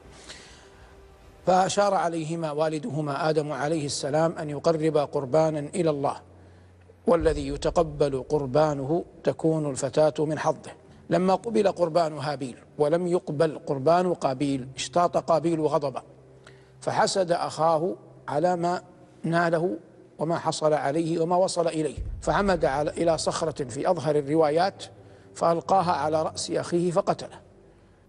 فأشار 1.45 1.93
عليهما 1.93 2.51
والدهما 2.51 3.29
آدم 3.29 3.51
عليه 3.51 3.85
السلام 3.85 4.31
أن 4.31 4.49
يقربا 4.49 5.05
قربانا 5.05 5.59
إلى 5.59 5.89
الله 5.89 6.15
والذي 7.07 7.47
يتقبل 7.47 8.23
قربانه 8.29 9.05
تكون 9.23 9.69
الفتاة 9.69 10.25
من 10.25 10.39
حظه. 10.39 10.71
لما 11.09 11.35
قبل 11.35 11.71
قربان 11.71 12.17
هابيل 12.17 12.57
ولم 12.77 13.07
يقبل 13.07 13.59
قربان 13.65 14.13
قابيل 14.13 14.67
اشتاط 14.75 15.17
قابيل 15.17 15.61
غضبا 15.61 16.03
فحسد 16.81 17.31
أخاه 17.31 17.95
على 18.27 18.55
ما 18.55 18.81
ناله 19.23 19.77
وما 20.19 20.37
حصل 20.37 20.73
عليه 20.73 21.19
وما 21.19 21.35
وصل 21.35 21.67
إليه. 21.67 21.97
فعمد 22.25 22.65
على 22.65 22.89
إلى 22.89 23.17
صخرة 23.17 23.63
في 23.63 23.89
أظهر 23.89 24.15
الروايات 24.15 24.83
فألقاها 25.35 25.91
على 25.91 26.23
رأس 26.23 26.51
أخيه 26.51 26.91
فقتله. 26.91 27.39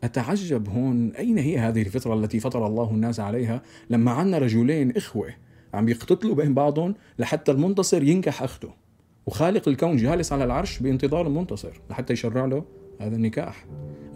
أتعجب 0.04 0.68
هون؟ 0.68 1.12
أين 1.18 1.38
هي 1.38 1.58
هذه 1.58 1.82
الفطرة 1.82 2.14
التي 2.14 2.40
فطر 2.40 2.66
الله 2.66 2.90
الناس 2.90 3.20
عليها؟ 3.20 3.62
لما 3.90 4.10
عنا 4.10 4.38
رجلين 4.38 4.96
إخوة 4.96 5.34
عم 5.74 5.88
يقتتلوا 5.88 6.34
بين 6.34 6.54
بعضهم 6.54 6.94
لحتى 7.18 7.52
المنتصر 7.52 8.02
ينكح 8.02 8.42
أخته. 8.42 8.68
وخالق 9.26 9.68
الكون 9.68 9.96
جالس 9.96 10.32
على 10.32 10.44
العرش 10.44 10.78
بانتظار 10.78 11.26
المنتصر 11.26 11.80
لحتى 11.90 12.12
يشرع 12.12 12.44
له 12.44 12.64
هذا 13.00 13.16
النكاح. 13.16 13.66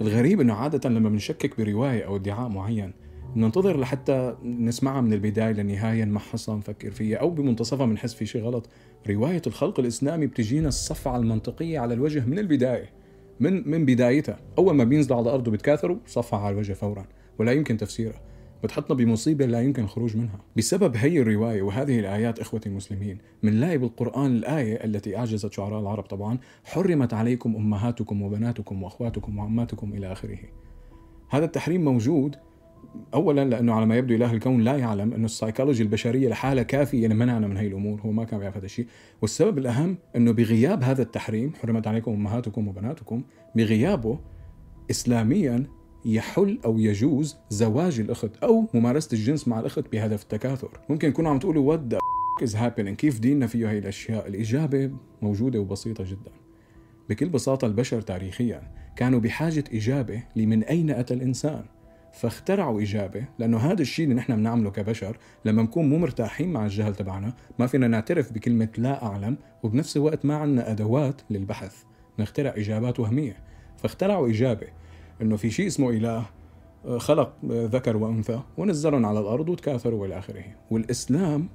الغريب 0.00 0.40
إنه 0.40 0.54
عادة 0.54 0.88
لما 0.88 1.08
بنشكك 1.08 1.60
برواية 1.60 2.06
أو 2.06 2.16
ادعاء 2.16 2.48
معين 2.48 2.92
ننتظر 3.36 3.80
لحتى 3.80 4.36
نسمعها 4.44 5.00
من 5.00 5.12
البداية 5.12 5.52
للنهاية 5.52 6.04
نمحصها 6.04 6.56
نفكر 6.56 6.90
فيها. 6.90 7.18
أو 7.18 7.30
بمنتصفها 7.30 7.86
بنحس 7.86 8.14
في 8.14 8.26
شيء 8.26 8.42
غلط. 8.42 8.68
رواية 9.10 9.42
الخلق 9.46 9.80
الإسلامي 9.80 10.26
بتجينا 10.26 10.68
الصفعة 10.68 11.16
المنطقية 11.16 11.78
على 11.78 11.94
الوجه 11.94 12.26
من 12.26 12.38
البداية. 12.38 12.90
من 13.40 13.70
من 13.70 13.84
بدايتها. 13.84 14.40
أول 14.58 14.74
ما 14.74 14.84
بينزلوا 14.84 15.16
على 15.18 15.24
الأرض 15.24 15.48
وبتكاثروا 15.48 15.96
صفعة 16.06 16.38
على 16.38 16.52
الوجه 16.52 16.72
فورا. 16.72 17.06
ولا 17.38 17.52
يمكن 17.52 17.76
تفسيرها. 17.76 18.20
بتحطنا 18.64 18.96
بمصيبة 18.96 19.46
لا 19.46 19.60
يمكن 19.60 19.82
الخروج 19.82 20.16
منها. 20.16 20.40
بسبب 20.56 20.96
هي 20.96 21.20
الرواية 21.20 21.62
وهذه 21.62 22.00
الآيات 22.00 22.38
إخوتي 22.38 22.68
المسلمين 22.68 23.18
بنلاقي 23.42 23.78
بالقرآن 23.78 24.36
الآية 24.36 24.84
التي 24.84 25.16
أعجزت 25.16 25.52
شعراء 25.52 25.80
العرب 25.80 26.04
طبعا 26.04 26.38
حرمت 26.64 27.14
عليكم 27.14 27.56
أمهاتكم 27.56 28.22
وبناتكم 28.22 28.82
وأخواتكم 28.82 29.38
وعماتكم 29.38 29.92
إلى 29.92 30.12
آخره. 30.12 30.38
هذا 31.28 31.44
التحريم 31.44 31.84
موجود 31.84 32.36
اولا 33.14 33.44
لأنه 33.44 33.72
على 33.72 33.86
ما 33.86 33.96
يبدو 33.96 34.14
إله 34.14 34.32
الكون 34.32 34.60
لا 34.60 34.76
يعلم 34.76 35.12
انه 35.12 35.24
السايكولوجي 35.24 35.82
البشرية 35.82 36.28
لحالها 36.28 36.62
كافية 36.62 37.06
لمنعنا 37.06 37.46
من 37.46 37.56
هي 37.56 37.66
الأمور 37.66 38.00
هو 38.00 38.12
ما 38.12 38.24
كان 38.24 38.40
بيعرف 38.40 38.56
هذا 38.56 38.64
الشيء. 38.64 38.86
والسبب 39.22 39.58
الأهم 39.58 39.98
أنه 40.16 40.32
بغياب 40.32 40.82
هذا 40.82 41.02
التحريم 41.02 41.52
حرمت 41.62 41.86
عليكم 41.86 42.12
أمهاتكم 42.12 42.68
وبناتكم 42.68 43.22
بغيابه 43.56 44.18
اسلاميا 44.90 45.66
يحل 46.04 46.58
أو 46.64 46.78
يجوز 46.78 47.36
زواج 47.50 48.00
الأخت 48.00 48.36
أو 48.36 48.66
ممارسة 48.74 49.08
الجنس 49.12 49.48
مع 49.48 49.60
الأخت 49.60 49.92
بهدف 49.92 50.22
التكاثر. 50.22 50.70
ممكن 50.88 51.08
يكونوا 51.08 51.30
عم 51.30 51.38
تقولوا 51.38 51.68
what 51.68 51.80
is 52.44 52.52
happening? 52.54 52.94
كيف 52.96 53.20
ديننا 53.20 53.46
فيه 53.46 53.70
هي 53.70 53.78
الأشياء؟ 53.78 54.28
الإجابة 54.28 54.90
موجودة 55.22 55.60
وبسيطة 55.60 56.04
جدا. 56.04 56.30
بكل 57.08 57.28
بساطة 57.28 57.66
البشر 57.66 58.00
تاريخيا 58.00 58.62
كانوا 58.96 59.20
بحاجة 59.20 59.64
إجابة 59.72 60.22
لمن 60.36 60.62
أين 60.62 60.90
أتى 60.90 61.14
الإنسان. 61.14 61.64
فاخترعوا 62.12 62.82
إجابة 62.82 63.24
لأنه 63.38 63.58
هذا 63.58 63.82
الشيء 63.82 64.04
اللي 64.04 64.16
نحن 64.16 64.36
بنعمله 64.36 64.70
كبشر 64.70 65.16
لما 65.44 65.62
نكون 65.62 65.88
مو 65.88 65.98
مرتاحين 65.98 66.52
مع 66.52 66.64
الجهل 66.64 66.94
تبعنا 66.94 67.34
ما 67.58 67.66
فينا 67.66 67.88
نعترف 67.88 68.32
بكلمة 68.32 68.68
لا 68.78 69.04
أعلم 69.06 69.36
وبنفس 69.62 69.96
الوقت 69.96 70.24
ما 70.24 70.36
عندنا 70.36 70.70
أدوات 70.70 71.20
للبحث. 71.30 71.82
نخترع 72.18 72.54
إجابات 72.56 73.00
وهمية. 73.00 73.36
فاخترعوا 73.76 74.28
إجابة 74.28 74.66
إنه 75.22 75.36
في 75.36 75.50
شيء 75.50 75.66
اسمه 75.66 76.24
آه، 76.86 76.98
خلق 76.98 77.32
ذكر 77.46 77.96
وأنثى 77.96 78.40
ونزلهم 78.58 79.06
على 79.06 79.20
الأرض 79.20 79.48
وتكاثروا 79.48 80.02
وإلى 80.02 80.18
آخره. 80.18 80.44
والإسلام 80.70 81.48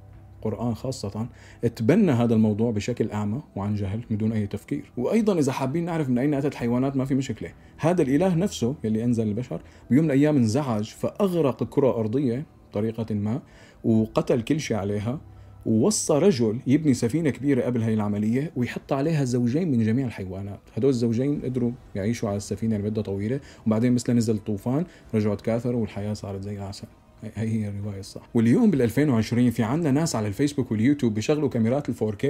القرآن 0.45 0.75
خاصة 0.75 1.27
تبنى 1.75 2.11
هذا 2.11 2.33
الموضوع 2.33 2.71
بشكل 2.71 3.11
أعمى 3.11 3.41
وعن 3.55 3.75
جهل 3.75 4.01
بدون 4.11 4.31
أي 4.31 4.47
تفكير. 4.47 4.91
وأيضا 4.97 5.39
إذا 5.39 5.51
حابين 5.51 5.85
نعرف 5.85 6.09
من 6.09 6.17
أين 6.17 6.33
أتت 6.33 6.45
الحيوانات 6.45 6.95
ما 6.95 7.05
في 7.05 7.15
مشكلة. 7.15 7.49
هذا 7.77 8.01
الإله 8.01 8.35
نفسه 8.35 8.75
يلي 8.83 9.03
أنزل 9.03 9.27
البشر 9.27 9.61
بيوم 9.89 10.05
من 10.05 10.11
الأيام 10.11 10.37
انزعج 10.37 10.83
فأغرق 10.83 11.63
الكرة 11.63 11.89
الأرضية 11.89 12.45
بطريقة 12.69 13.13
ما 13.13 13.41
وقتل 13.83 14.41
كل 14.41 14.59
شيء 14.59 14.77
عليها 14.77 15.19
ووصى 15.65 16.13
رجل 16.13 16.59
يبني 16.67 16.93
سفينة 16.93 17.29
كبيرة 17.29 17.61
قبل 17.61 17.81
هي 17.81 17.93
العملية 17.93 18.51
ويحط 18.55 18.93
عليها 18.93 19.23
زوجين 19.23 19.71
من 19.71 19.83
جميع 19.83 20.07
الحيوانات. 20.07 20.59
هدول 20.77 20.89
الزوجين 20.89 21.41
قدروا 21.41 21.71
يعيشوا 21.95 22.29
على 22.29 22.37
السفينة 22.37 22.77
لمدة 22.77 23.01
طويلة 23.01 23.39
وبعدين 23.67 23.93
مثل 23.93 24.13
نزل 24.13 24.35
الطوفان 24.35 24.85
رجعوا 25.15 25.35
تكاثروا 25.35 25.81
والحياة 25.81 26.13
صارت 26.13 26.41
زي 26.41 26.57
العسل. 26.57 26.87
هي 27.23 27.31
هي 27.35 27.67
الرواية 27.67 27.99
الصح. 27.99 28.21
واليوم 28.33 28.71
بال 28.71 28.81
2020 28.81 29.51
في 29.51 29.63
عندنا 29.63 29.91
ناس 29.91 30.15
على 30.15 30.27
الفيسبوك 30.27 30.71
واليوتيوب 30.71 31.13
بيشغلوا 31.13 31.49
كاميرات 31.49 31.89
ال 31.89 31.95
4K 31.95 32.27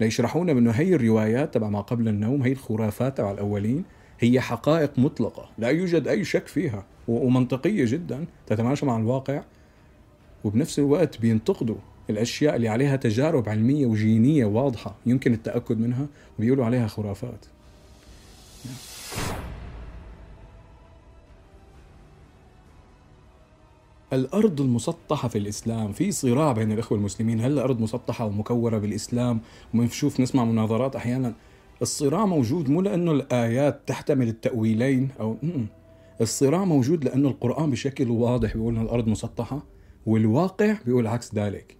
ليشرحونا 0.00 0.52
إنه 0.52 0.70
هي 0.70 0.94
الروايات 0.94 1.54
تبع 1.54 1.68
ما 1.68 1.80
قبل 1.80 2.08
النوم 2.08 2.42
هي 2.42 2.52
الخرافات 2.52 3.18
تبع 3.18 3.30
الأولين 3.30 3.84
هي 4.20 4.40
حقائق 4.40 4.98
مطلقة 4.98 5.50
لا 5.58 5.68
يوجد 5.68 6.08
أي 6.08 6.24
شك 6.24 6.46
فيها 6.46 6.84
ومنطقية 7.08 7.84
جدا 7.84 8.24
تتماشى 8.46 8.86
مع 8.86 8.96
الواقع 8.96 9.42
وبنفس 10.44 10.78
الوقت 10.78 11.20
بينتقدوا 11.20 11.76
الأشياء 12.10 12.56
اللي 12.56 12.68
عليها 12.68 12.96
تجارب 12.96 13.48
علمية 13.48 13.86
وجينية 13.86 14.44
واضحة 14.44 14.94
يمكن 15.06 15.32
التأكد 15.32 15.80
منها 15.80 16.06
وبيقولوا 16.38 16.64
عليها 16.64 16.86
خرافات. 16.86 17.46
الأرض 24.12 24.60
المسطحة 24.60 25.28
في 25.28 25.38
الإسلام 25.38 25.92
في 25.92 26.12
صراع 26.12 26.52
بين 26.52 26.72
الإخوة 26.72 26.98
المسلمين 26.98 27.40
هل 27.40 27.52
الأرض 27.52 27.80
مسطحة 27.80 28.26
ومكورة 28.26 28.78
بالإسلام؟ 28.78 29.40
وبنشوف 29.74 30.20
نسمع 30.20 30.44
مناظرات 30.44 30.96
أحيانا 30.96 31.34
الصراع 31.82 32.26
موجود 32.26 32.70
مو 32.70 32.80
لأنه 32.80 33.12
الآيات 33.12 33.80
تحتمل 33.86 34.28
التأويلين 34.28 35.08
أو 35.20 35.36
الصراع 36.20 36.64
موجود 36.64 37.04
لأنه 37.04 37.28
القرآن 37.28 37.70
بشكل 37.70 38.10
واضح 38.10 38.54
بيقول 38.54 38.76
أن 38.76 38.82
الأرض 38.82 39.08
مسطحة 39.08 39.62
والواقع 40.06 40.76
بيقول 40.86 41.06
عكس 41.06 41.34
ذلك. 41.34 41.76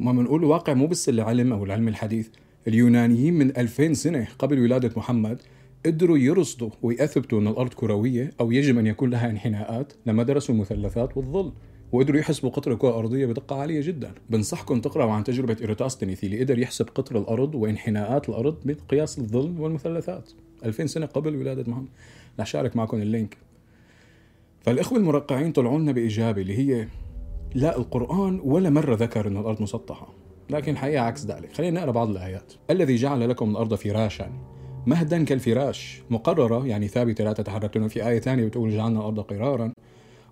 ما 0.00 0.12
بنقول 0.12 0.40
الواقع 0.40 0.74
مو 0.74 0.86
بس 0.86 1.08
العلم 1.08 1.52
أو 1.52 1.64
العلم 1.64 1.88
الحديث. 1.88 2.28
اليونانيين 2.68 3.34
من 3.34 3.56
2000 3.56 3.92
سنة 3.92 4.28
قبل 4.38 4.60
ولادة 4.60 4.90
محمد 4.96 5.42
قدروا 5.86 6.18
يرصدوا 6.18 6.70
ويثبتوا 6.82 7.40
أن 7.40 7.46
الأرض 7.46 7.74
كروية 7.74 8.32
أو 8.40 8.52
يجب 8.52 8.78
أن 8.78 8.86
يكون 8.86 9.10
لها 9.10 9.30
انحناءات 9.30 9.92
لما 10.06 10.22
درسوا 10.22 10.54
المثلثات 10.54 11.16
والظل 11.16 11.52
وقدروا 11.92 12.20
يحسبوا 12.20 12.50
قطر 12.50 12.72
الكرة 12.72 12.88
الأرضية 12.88 13.26
بدقة 13.26 13.56
عالية 13.56 13.80
جدا. 13.80 14.12
بنصحكم 14.30 14.80
تقرأوا 14.80 15.12
عن 15.12 15.24
تجربة 15.24 15.56
إيروتاستنيث 15.60 16.24
اللي 16.24 16.40
قدر 16.40 16.58
يحسب 16.58 16.88
قطر 16.94 17.18
الأرض 17.18 17.54
وانحناءات 17.54 18.28
الأرض 18.28 18.56
بقياس 18.64 19.18
الظل 19.18 19.60
والمثلثات. 19.60 20.30
2000 20.64 20.86
سنة 20.86 21.06
قبل 21.06 21.36
ولادة 21.36 21.70
محمد 21.70 21.88
رح 22.40 22.46
شارك 22.46 22.76
معكم 22.76 23.02
اللينك. 23.02 23.36
فالإخوة 24.60 24.98
المرقعين 24.98 25.52
طلعوا 25.52 25.78
لنا 25.78 25.92
بإجابة 25.92 26.42
اللي 26.42 26.58
هي 26.58 26.88
لا 27.54 27.76
القرآن 27.78 28.40
ولا 28.44 28.70
مرة 28.70 28.94
ذكر 28.94 29.28
أن 29.28 29.36
الأرض 29.36 29.62
مسطحة. 29.62 30.14
لكن 30.50 30.72
الحقيقة 30.72 31.02
عكس 31.02 31.26
ذلك. 31.26 31.52
خلينا 31.52 31.80
نقرأ 31.80 31.90
بعض 31.90 32.10
الآيات. 32.10 32.52
الذي 32.70 32.96
جعل 32.96 33.28
لكم 33.28 33.50
الأرض 33.50 33.74
فراشا. 33.74 34.32
مهدا 34.86 35.24
كالفراش 35.24 36.02
مقررة 36.10 36.66
يعني 36.66 36.88
ثابتة 36.88 37.24
لا 37.24 37.32
تتحرك 37.32 37.86
في 37.86 38.08
آية 38.08 38.20
ثانية 38.20 38.44
بتقول 38.44 38.70
جعلنا 38.70 39.00
الأرض 39.00 39.20
قرارا. 39.20 39.72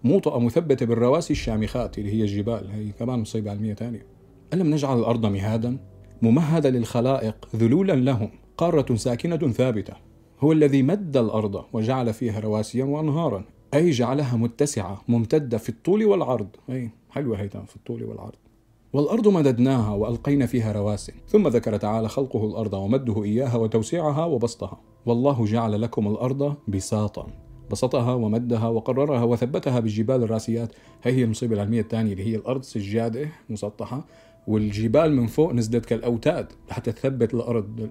موطأة 0.04 0.38
مثبتة 0.38 0.86
بالرواسي 0.86 1.32
الشامخات 1.32 1.98
اللي 1.98 2.12
هي 2.12 2.22
الجبال. 2.22 2.70
هي 2.70 2.92
كمان 2.98 3.18
مصيبة 3.18 3.50
علمية 3.50 3.74
ثانية. 3.74 4.06
ألم 4.54 4.70
نجعل 4.70 4.98
الأرض 4.98 5.26
مهادا؟ 5.26 5.78
ممهدة 6.22 6.70
للخلائق 6.70 7.48
ذلولا 7.56 7.92
لهم. 7.92 8.30
قارة 8.56 8.94
ساكنة 8.94 9.36
ثابتة. 9.36 9.94
هو 10.40 10.52
الذي 10.52 10.82
مد 10.82 11.16
الأرض 11.16 11.64
وجعل 11.72 12.12
فيها 12.12 12.40
رواسيا 12.40 12.84
وأنهارا. 12.84 13.44
أي 13.74 13.90
جعلها 13.90 14.36
متسعة 14.36 15.02
ممتدة 15.08 15.58
في 15.58 15.68
الطول 15.68 16.04
والعرض. 16.04 16.48
أي 16.70 16.90
حلوة 17.10 17.40
هيتان 17.40 17.64
في 17.64 17.76
الطول 17.76 18.02
والعرض. 18.02 18.47
والأرض 18.92 19.28
مددناها 19.28 19.94
وألقينا 19.94 20.46
فيها 20.46 20.72
رواسي. 20.72 21.12
ثم 21.28 21.48
ذكر 21.48 21.76
تعالى 21.76 22.08
خلقه 22.08 22.46
الأرض 22.46 22.74
ومده 22.74 23.24
إياها 23.24 23.56
وتوسيعها 23.56 24.24
وبسطها. 24.24 24.80
والله 25.06 25.44
جعل 25.44 25.82
لكم 25.82 26.08
الأرض 26.08 26.54
بساطا. 26.68 27.26
بسطها 27.70 28.14
ومدها 28.14 28.68
وقررها 28.68 29.22
وثبتها 29.22 29.80
بالجبال 29.80 30.22
الراسيات. 30.22 30.72
هي 31.02 31.12
هي 31.12 31.24
المصيبة 31.24 31.54
العلمية 31.54 31.80
الثانية 31.80 32.12
اللي 32.12 32.26
هي 32.26 32.36
الأرض 32.36 32.62
سجادة 32.62 33.28
مسطحة. 33.50 34.04
والجبال 34.46 35.16
من 35.16 35.26
فوق 35.26 35.52
نزلت 35.52 35.86
كالأوتاد 35.86 36.52
لحتى 36.70 36.92
تثبت 36.92 37.34
الأرض. 37.34 37.88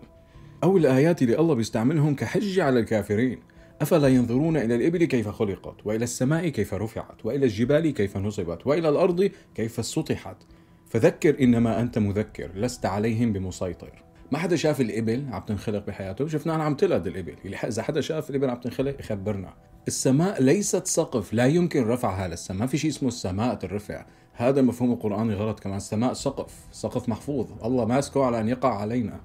أو 0.64 0.78
الآيات 0.78 1.22
اللي 1.22 1.40
الله 1.40 1.54
بيستعملهم 1.54 2.16
كحجة 2.16 2.64
على 2.64 2.80
الكافرين. 2.80 3.40
أفلا 3.82 4.08
ينظرون 4.08 4.58
إلى 4.58 4.76
الإبل 4.76 5.06
كيف 5.06 5.28
خلقت؟ 5.28 5.76
وإلى 5.86 6.04
السماء 6.04 6.48
كيف 6.48 6.74
رفعت؟ 6.74 7.26
وإلى 7.26 7.46
الجبال 7.46 7.94
كيف 7.94 8.18
نصبت؟ 8.18 8.68
وإلى 8.68 8.90
الأرض 8.90 9.32
كيف 9.56 9.86
سطحت؟ 9.86 10.38
فذكر 10.90 11.44
إنما 11.44 11.82
أنت 11.82 11.98
مذكر 11.98 12.52
لست 12.56 12.86
عليهم 12.86 13.34
بمسيطر. 13.34 14.04
ما 14.32 14.38
حدا 14.38 14.56
شاف 14.56 14.82
الإبل 14.82 15.26
عم 15.32 15.42
تنخلق 15.42 15.86
بحياته؟ 15.86 16.28
شفناها 16.28 16.64
عم 16.64 16.76
تلد 16.76 17.08
الإبل. 17.08 17.36
إذا 17.46 17.82
حدا 17.82 18.02
شاف 18.02 18.30
الإبل 18.30 18.50
عم 18.50 18.60
تنخلق؟ 18.60 19.00
يخبرنا. 19.00 19.54
السماء 19.88 20.42
ليست 20.44 20.88
سقف 20.88 21.34
لا 21.34 21.46
يمكن 21.46 21.84
رفعها 21.84 22.28
للسماء 22.28 22.60
ما 22.60 22.68
في 22.68 22.78
شيء 22.78 22.90
اسمه 22.90 23.08
السماء 23.08 23.56
ترفع 23.56 24.06
هذا 24.34 24.60
المفهوم 24.60 24.92
القرآني 24.92 25.34
غلط 25.34 25.60
كمان. 25.60 25.78
السماء 25.78 26.14
سقف 26.14 26.54
سقف 26.72 27.10
محفوظ. 27.10 27.48
الله 27.64 27.86
ماسكه 27.86 28.26
على 28.26 28.40
أن 28.40 28.48
يقع 28.48 28.80
علينا. 28.80 29.20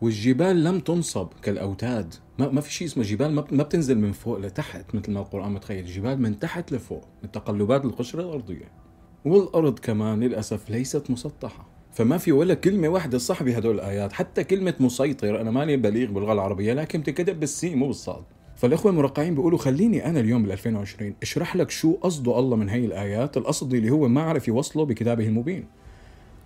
والجبال 0.00 0.64
لم 0.64 0.80
تنصب 0.80 1.28
كالأوتاد. 1.42 2.14
ما, 2.38 2.48
ما 2.48 2.60
في 2.60 2.72
شيء 2.72 2.86
اسمه 2.86 3.04
جبال. 3.04 3.32
ما 3.32 3.44
ما 3.50 3.62
بتنزل 3.62 3.98
من 3.98 4.12
فوق 4.12 4.38
لتحت 4.38 4.94
مثل 4.94 5.12
ما 5.12 5.20
القرآن 5.20 5.52
متخيل. 5.52 5.84
الجبال 5.84 6.22
من 6.22 6.38
تحت 6.38 6.72
لفوق 6.72 7.04
من 7.22 7.30
تقلبات 7.30 7.84
القشرة 7.84 8.20
الأرضية. 8.20 8.89
والأرض 9.24 9.78
كمان 9.78 10.20
للأسف 10.20 10.70
ليست 10.70 11.10
مسطحة. 11.10 11.66
فما 11.92 12.18
في 12.18 12.32
ولا 12.32 12.54
كلمة 12.54 12.88
واحدة 12.88 13.18
صح 13.18 13.42
بهدول 13.42 13.74
الآيات 13.74 14.12
حتى 14.12 14.44
كلمة 14.44 14.74
مسيطر 14.80 15.40
أنا 15.40 15.50
ماني 15.50 15.76
بليغ 15.76 16.10
باللغة 16.10 16.32
العربية 16.32 16.72
لكن 16.72 17.00
بتكتب 17.00 17.40
بالسين 17.40 17.78
مو 17.78 17.86
بالصاد. 17.86 18.22
فالإخوة 18.56 18.92
المرقعين 18.92 19.34
بيقولوا 19.34 19.58
خليني 19.58 20.06
أنا 20.06 20.20
اليوم 20.20 20.42
بال 20.42 20.52
2020 20.52 21.14
أشرح 21.22 21.56
لك 21.56 21.70
شو 21.70 21.94
قصده 21.94 22.38
الله 22.38 22.56
من 22.56 22.68
هي 22.68 22.84
الآيات 22.84 23.36
القصد 23.36 23.74
اللي 23.74 23.90
هو 23.90 24.08
ما 24.08 24.22
عرف 24.22 24.48
يوصله 24.48 24.84
بكتابه 24.84 25.26
المبين. 25.26 25.64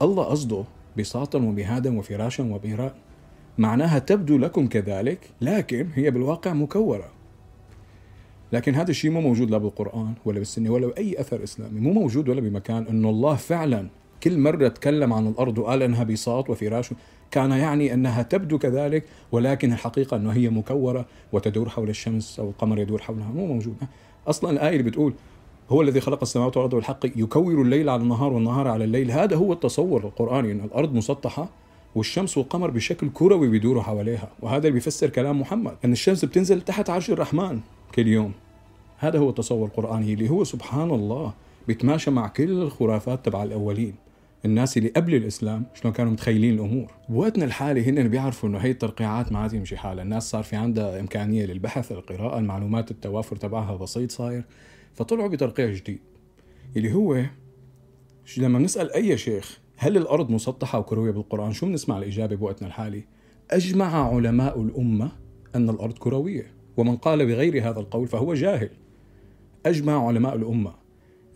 الله 0.03 0.25
قصده 0.25 0.65
بساطا 0.99 1.39
ومهادا 1.39 1.99
وفراشا 1.99 2.45
وبيراء 2.45 2.95
معناها 3.59 3.99
تبدو 3.99 4.39
لكم 4.39 4.67
كذلك 4.67 5.31
لكن 5.41 5.89
هي 5.95 6.11
بالواقع 6.11 6.53
مكورة. 6.53 7.14
لكن 8.53 8.75
هذا 8.75 8.91
الشيء 8.91 9.11
مو 9.11 9.21
موجود 9.21 9.51
لا 9.51 9.59
بالقرآن 9.59 10.15
ولا 10.25 10.39
بالسنة 10.39 10.71
ولا 10.71 10.87
بأي 10.87 11.21
أثر 11.21 11.45
إسلامي. 11.45 11.81
مو 11.81 11.93
موجود 11.93 12.29
ولا 12.29 12.41
بمكان 12.41 12.87
أنه 12.87 13.11
الله 13.11 13.35
فعلا 13.37 13.89
كل 14.23 14.39
مرة 14.39 14.69
تكلم 14.69 15.13
عن 15.13 15.27
الأرض 15.27 15.59
وقال 15.59 15.83
أنها 15.83 16.05
بساط 16.05 16.51
وفراش 16.51 16.91
كان 17.31 17.51
يعني 17.51 17.95
أنها 17.95 18.23
تبدو 18.23 18.59
كذلك 18.59 19.05
ولكن 19.33 19.73
الحقيقة 19.73 20.17
أنه 20.17 20.31
هي 20.31 20.49
مكورة 20.51 21.07
وتدور 21.33 21.69
حول 21.69 21.89
الشمس 21.89 22.41
أو 22.41 22.51
القمر 22.51 22.79
يدور 22.79 23.03
حولها. 23.03 23.29
مو 23.35 23.47
موجود. 23.47 23.77
أصلا 24.29 24.51
الآية 24.51 24.73
اللي 24.73 24.83
بتقول 24.83 25.15
هو 25.71 25.83
الذي 25.83 26.01
خلق 26.01 26.19
السماوات 26.23 26.57
والأرض 26.57 26.75
بالحق 26.75 27.07
يكور 27.07 27.63
الليل 27.63 27.89
على 27.89 28.03
النهار 28.03 28.33
والنهار 28.33 28.69
على 28.69 28.85
الليل. 28.85 29.11
هذا 29.11 29.37
هو 29.37 29.53
التصور 29.53 30.05
القرآني 30.05 30.53
أن 30.53 30.61
الأرض 30.61 30.95
مسطحة 30.95 31.49
والشمس 31.95 32.39
والقمر 32.39 32.71
بشكل 32.71 33.09
كروي 33.15 33.49
بيدوروا 33.49 33.83
حواليها. 33.83 34.29
وهذا 34.43 34.59
اللي 34.59 34.71
بيفسر 34.71 35.11
كلام 35.11 35.41
محمد 35.41 35.77
أن 35.85 35.93
الشمس 35.93 36.25
بتنزل 36.25 36.61
تحت 36.61 36.91
عرش 36.91 37.11
الرحمن. 37.11 37.61
كل 37.95 38.09
يوم. 38.09 38.33
هذا 38.99 39.19
هو 39.19 39.31
التصور 39.31 39.67
القرآني 39.67 40.15
اللي 40.15 40.31
هو 40.31 40.45
سبحان 40.45 40.91
الله 40.91 41.35
بيتماشى 41.69 42.11
مع 42.11 42.29
كل 42.29 42.63
الخرافات 42.63 43.25
تبع 43.25 43.43
الأولين. 43.43 43.95
الناس 44.45 44.77
اللي 44.77 44.89
قبل 44.89 45.15
الإسلام 45.15 45.67
شلون 45.75 45.93
كانوا 45.93 46.13
متخيلين 46.13 46.55
الأمور. 46.55 46.91
بوقتنا 47.09 47.45
الحالي 47.45 47.91
هن 47.91 48.09
بيعرفوا 48.09 48.49
إنه 48.49 48.59
هي 48.59 48.71
الترقيعات 48.71 49.33
ما 49.33 49.39
عاد 49.39 49.53
يمشي 49.53 49.77
حالها. 49.77 50.05
الناس 50.05 50.31
صار 50.31 50.43
في 50.43 50.57
عندها 50.57 51.01
إمكانية 51.01 51.47
للبحث 51.47 51.93
القراءة 51.93 52.39
المعلومات 52.39 52.91
التوافر 52.91 53.37
تبعها 53.37 53.77
بسيط 53.77 54.11
صاير. 54.11 54.45
فطلعوا 54.95 55.29
بترقيع 55.29 55.71
جديد. 55.71 56.01
اللي 56.77 56.93
هو 56.93 57.25
لما 58.37 58.59
نسال 58.59 58.93
أي 58.93 59.19
شيخ 59.19 59.59
هل 59.77 59.97
الأرض 59.97 60.31
مسطحة 60.31 60.79
وكروية 60.79 61.11
بالقرآن 61.11 61.53
شو 61.53 61.67
بنسمع 61.67 61.99
الإجابة 61.99 62.37
بوقتنا 62.37 62.69
الحالي؟ 62.69 63.05
أجمع 63.51 64.15
علماء 64.15 64.63
الأمة 64.63 65.13
أن 65.55 65.71
الأرض 65.71 65.99
كروية. 65.99 66.64
ومن 66.77 66.97
قال 66.97 67.27
بغير 67.27 67.71
هذا 67.71 67.81
القول 67.81 68.09
فهو 68.09 68.35
جاهل. 68.35 68.71
أجمع 69.67 70.07
علماء 70.09 70.37
الأمة. 70.37 70.75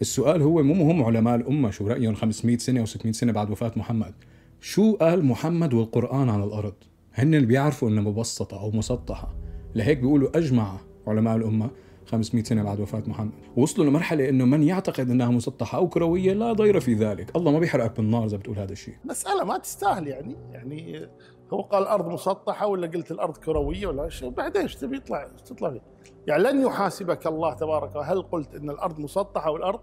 السؤال 0.01 0.43
هو 0.43 0.63
مو 0.63 0.75
مهم 0.75 1.03
علماء 1.03 1.35
الأمة 1.35 1.71
شو 1.71 1.87
رأيهم 1.87 2.15
500 2.15 2.59
سنة 2.59 2.85
و600 2.85 3.11
سنة 3.11 3.33
بعد 3.33 3.51
وفاة 3.51 3.73
محمد؟ 3.77 4.15
شو 4.61 4.97
قال 4.97 5.25
محمد 5.25 5.75
والقرآن 5.75 6.29
عن 6.29 6.43
الأرض؟ 6.43 6.75
هن 7.15 7.35
اللي 7.35 7.47
بيعرفوا 7.47 7.89
إنها 7.89 8.03
مبسطة 8.03 8.61
أو 8.61 8.71
مسطحة. 8.71 9.35
لهيك 9.75 9.99
بيقولوا 9.99 10.39
أجمع 10.39 10.77
علماء 11.07 11.37
الأمة 11.37 11.71
500 12.07 12.45
سنة 12.45 12.63
بعد 12.63 12.81
وفاة 12.81 13.03
محمد. 13.07 13.33
وصلوا 13.57 13.87
لمرحلة 13.87 14.29
إنه 14.29 14.45
من 14.45 14.63
يعتقد 14.63 15.11
إنها 15.11 15.29
مسطحة 15.29 15.79
أو 15.79 15.89
كروية 15.89 16.33
لا 16.33 16.53
ضير 16.53 16.81
في 16.81 16.95
ذلك. 16.95 17.37
الله 17.37 17.53
ما 17.53 17.59
بيحرقك 17.59 17.97
بالنار 17.97 18.25
إذا 18.25 18.37
بتقول 18.37 18.59
هذا 18.59 18.73
الشيء. 18.73 18.95
مسألة 19.05 19.45
ما 19.45 19.59
تستاهل 19.59 20.07
يعني. 20.09 20.37
يعني 20.53 21.09
هو 21.53 21.61
قال 21.61 21.83
الأرض 21.83 22.09
مسطحة 22.09 22.67
ولا 22.67 22.87
قلت 22.87 23.11
الأرض 23.11 23.37
كروية 23.37 23.87
ولا 23.87 24.09
شيء 24.09 24.31
بعدين 24.31 24.63
إيش 24.63 24.77
تبي 24.77 24.97
يطلع؟ 24.97 25.29
تطلع 25.45 25.71
فيه. 25.71 25.83
يعني 26.27 26.43
لن 26.43 26.63
يحاسبك 26.63 27.27
الله 27.27 27.55
تبارك 27.55 27.97
هل 27.97 28.23
قلت 28.23 28.55
إن 28.55 28.71
الأرض 28.71 29.01
مسطحة 29.01 29.51
والأرض 29.51 29.81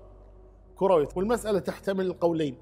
كروية؟ 0.76 1.08
والمسألة 1.16 1.60
تحتمل 1.60 2.06
القولين. 2.06 2.56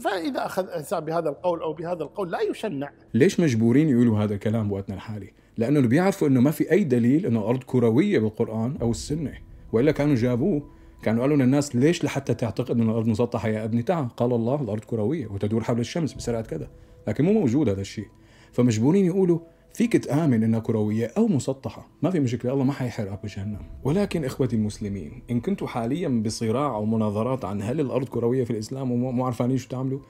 فإذا 0.00 0.46
أخذ 0.46 0.68
انسان 0.68 1.00
بهذا 1.00 1.28
القول 1.28 1.60
أو 1.60 1.72
بهذا 1.72 2.02
القول 2.02 2.30
لا 2.30 2.40
يشنع. 2.40 2.90
ليش 3.14 3.40
مجبورين 3.40 3.88
يقولوا 3.88 4.18
هذا 4.18 4.34
الكلام 4.34 4.68
بوقتنا 4.68 4.94
الحالي؟ 4.94 5.32
لأنه 5.56 5.80
بيعرفوا 5.80 6.28
إنه 6.28 6.40
ما 6.40 6.50
في 6.50 6.72
أي 6.72 6.84
دليل 6.84 7.26
إنه 7.26 7.40
الأرض 7.40 7.62
كروية 7.62 8.18
بالقرآن 8.18 8.76
أو 8.82 8.90
السنة. 8.90 9.32
وإلا 9.72 9.92
كانوا 9.92 10.14
جابوه. 10.14 10.62
كانوا 11.02 11.22
قالوا 11.22 11.36
للناس 11.36 11.76
ليش 11.76 12.04
لحتى 12.04 12.34
تعتقد 12.34 12.70
ان 12.70 12.90
الأرض 12.90 13.06
مسطحة 13.06 13.48
يا 13.48 13.64
ابني 13.64 13.82
تعال 13.82 14.08
قال 14.08 14.32
الله 14.32 14.62
الأرض 14.62 14.84
كروية 14.84 15.26
وتدور 15.26 15.62
حول 15.62 15.80
الشمس 15.80 16.14
بسرعة 16.14 16.42
كذا. 16.42 16.68
لكن 17.08 17.24
مو 17.24 17.32
موجود 17.32 17.68
هذا 17.68 17.80
الشيء. 17.80 18.08
فمجبورين 18.52 19.04
يقولوا 19.04 19.38
فيك 19.74 19.96
تآمن 19.96 20.42
إنها 20.42 20.60
كروية 20.60 21.06
أو 21.16 21.26
مسطحة. 21.26 21.88
ما 22.02 22.10
في 22.10 22.20
مشكلة 22.20 22.52
الله 22.52 22.64
ما 22.64 22.72
حيحرقك 22.72 23.22
بجهنم 23.24 23.60
ولكن 23.84 24.24
إخوتي 24.24 24.56
المسلمين 24.56 25.22
إن 25.30 25.40
كنتوا 25.40 25.66
حاليا 25.66 26.08
بصراع 26.08 26.74
أو 26.74 26.84
مناظرات 26.84 27.44
عن 27.44 27.62
هل 27.62 27.80
الأرض 27.80 28.08
كروية 28.08 28.44
في 28.44 28.50
الإسلام 28.50 28.92
ومو 28.92 29.24
عارفانين 29.24 29.56
شو 29.56 29.68
تعملوا 29.68 30.00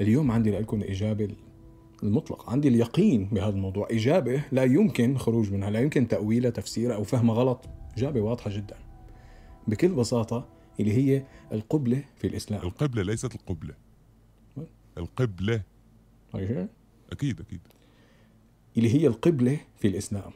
اليوم 0.00 0.30
عندي 0.30 0.50
لكم 0.50 0.76
الإجابة 0.76 1.28
المطلق. 2.02 2.50
عندي 2.50 2.68
اليقين 2.68 3.24
بهذا 3.24 3.48
الموضوع. 3.48 3.88
إجابة 3.90 4.42
لا 4.52 4.64
يمكن 4.64 5.18
خروج 5.18 5.52
منها 5.52 5.70
لا 5.70 5.80
يمكن 5.80 6.08
تأويلها 6.08 6.50
تفسيرها 6.50 6.96
أو 6.96 7.04
فهمها 7.04 7.34
غلط. 7.34 7.64
إجابة 7.96 8.20
واضحة 8.20 8.50
جدا. 8.50 8.76
بكل 9.68 9.88
بساطة 9.88 10.48
اللي 10.80 10.92
هي 10.92 11.22
القبلة 11.52 12.04
في 12.16 12.26
الإسلام. 12.26 12.62
القبلة 12.62 13.02
ليست 13.02 13.34
القبلة. 13.34 13.74
القبلة 14.98 15.62
أكيد 17.12 17.40
أكيد. 17.40 17.60
اللي 18.76 18.94
هي 18.94 19.06
القبلة 19.06 19.58
في 19.76 19.88
الإسلام. 19.88 20.32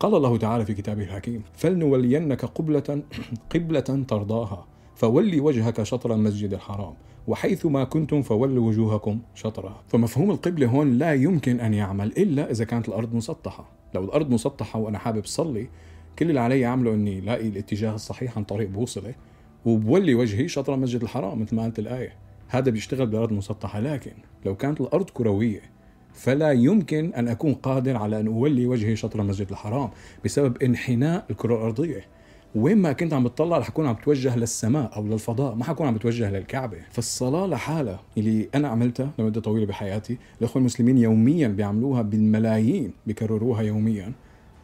قال 0.00 0.14
الله 0.14 0.36
تعالى 0.36 0.64
في 0.64 0.74
كتابه 0.74 1.02
الحكيم 1.02 1.42
فلنولينك 1.52 2.44
قبلة 2.44 3.02
قبلة 3.54 3.80
ترضاها 3.80 4.66
فولي 4.94 5.40
وجهك 5.40 5.82
شطر 5.82 6.14
المسجد 6.14 6.54
الحرام 6.54 6.94
وحيث 7.26 7.66
ما 7.66 7.84
كنتم 7.84 8.22
فولوا 8.22 8.68
وجوهكم 8.68 9.20
شطرها. 9.34 9.82
فمفهوم 9.88 10.30
القبلة 10.30 10.66
هون 10.66 10.98
لا 10.98 11.14
يمكن 11.14 11.60
أن 11.60 11.74
يعمل 11.74 12.06
إلا 12.06 12.50
إذا 12.50 12.64
كانت 12.64 12.88
الأرض 12.88 13.14
مسطحة. 13.14 13.72
لو 13.94 14.04
الأرض 14.04 14.30
مسطحة 14.30 14.80
وأنا 14.80 14.98
حابب 14.98 15.24
صلي 15.24 15.68
كل 16.18 16.28
اللي 16.28 16.40
علي 16.40 16.66
أعمله 16.66 16.94
أني 16.94 17.20
لاقي 17.20 17.48
الاتجاه 17.48 17.94
الصحيح 17.94 18.36
عن 18.36 18.44
طريق 18.44 18.68
بوصلة 18.68 19.14
وبولي 19.64 20.14
وجهي 20.14 20.48
شطر 20.48 20.74
المسجد 20.74 21.02
الحرام 21.02 21.42
مثل 21.42 21.56
ما 21.56 21.62
قالت 21.62 21.78
الآية. 21.78 22.29
هذا 22.50 22.70
بيشتغل 22.70 23.06
بأرض 23.06 23.32
مسطحة 23.32 23.80
لكن 23.80 24.12
لو 24.46 24.56
كانت 24.56 24.80
الأرض 24.80 25.10
كروية 25.10 25.60
فلا 26.14 26.52
يمكن 26.52 27.14
أن 27.14 27.28
أكون 27.28 27.54
قادر 27.54 27.96
على 27.96 28.20
أن 28.20 28.26
أولي 28.26 28.66
وجهي 28.66 28.96
شطر 28.96 29.20
المسجد 29.20 29.50
الحرام 29.50 29.90
بسبب 30.24 30.62
انحناء 30.62 31.24
الكرة 31.30 31.54
الأرضية. 31.54 32.04
وين 32.54 32.78
ما 32.78 32.92
كنت 32.92 33.12
عم 33.12 33.24
بتطلع 33.24 33.58
رح 33.58 33.68
أكون 33.68 33.86
عم 33.86 33.94
بتوجه 33.94 34.36
للسماء 34.36 34.96
أو 34.96 35.06
للفضاء 35.06 35.54
ما 35.54 35.64
حكون 35.64 35.86
عم 35.86 35.94
بتوجه 35.94 36.30
للكعبة. 36.30 36.76
فالصلاة 36.90 37.46
لحالها 37.46 38.00
اللي 38.18 38.48
أنا 38.54 38.68
عملتها 38.68 39.10
لمدة 39.18 39.40
طويلة 39.40 39.66
بحياتي 39.66 40.18
الاخوه 40.40 40.60
المسلمين 40.60 40.98
يوميا 40.98 41.48
بيعملوها 41.48 42.02
بالملايين 42.02 42.92
بيكرروها 43.06 43.62
يوميا 43.62 44.12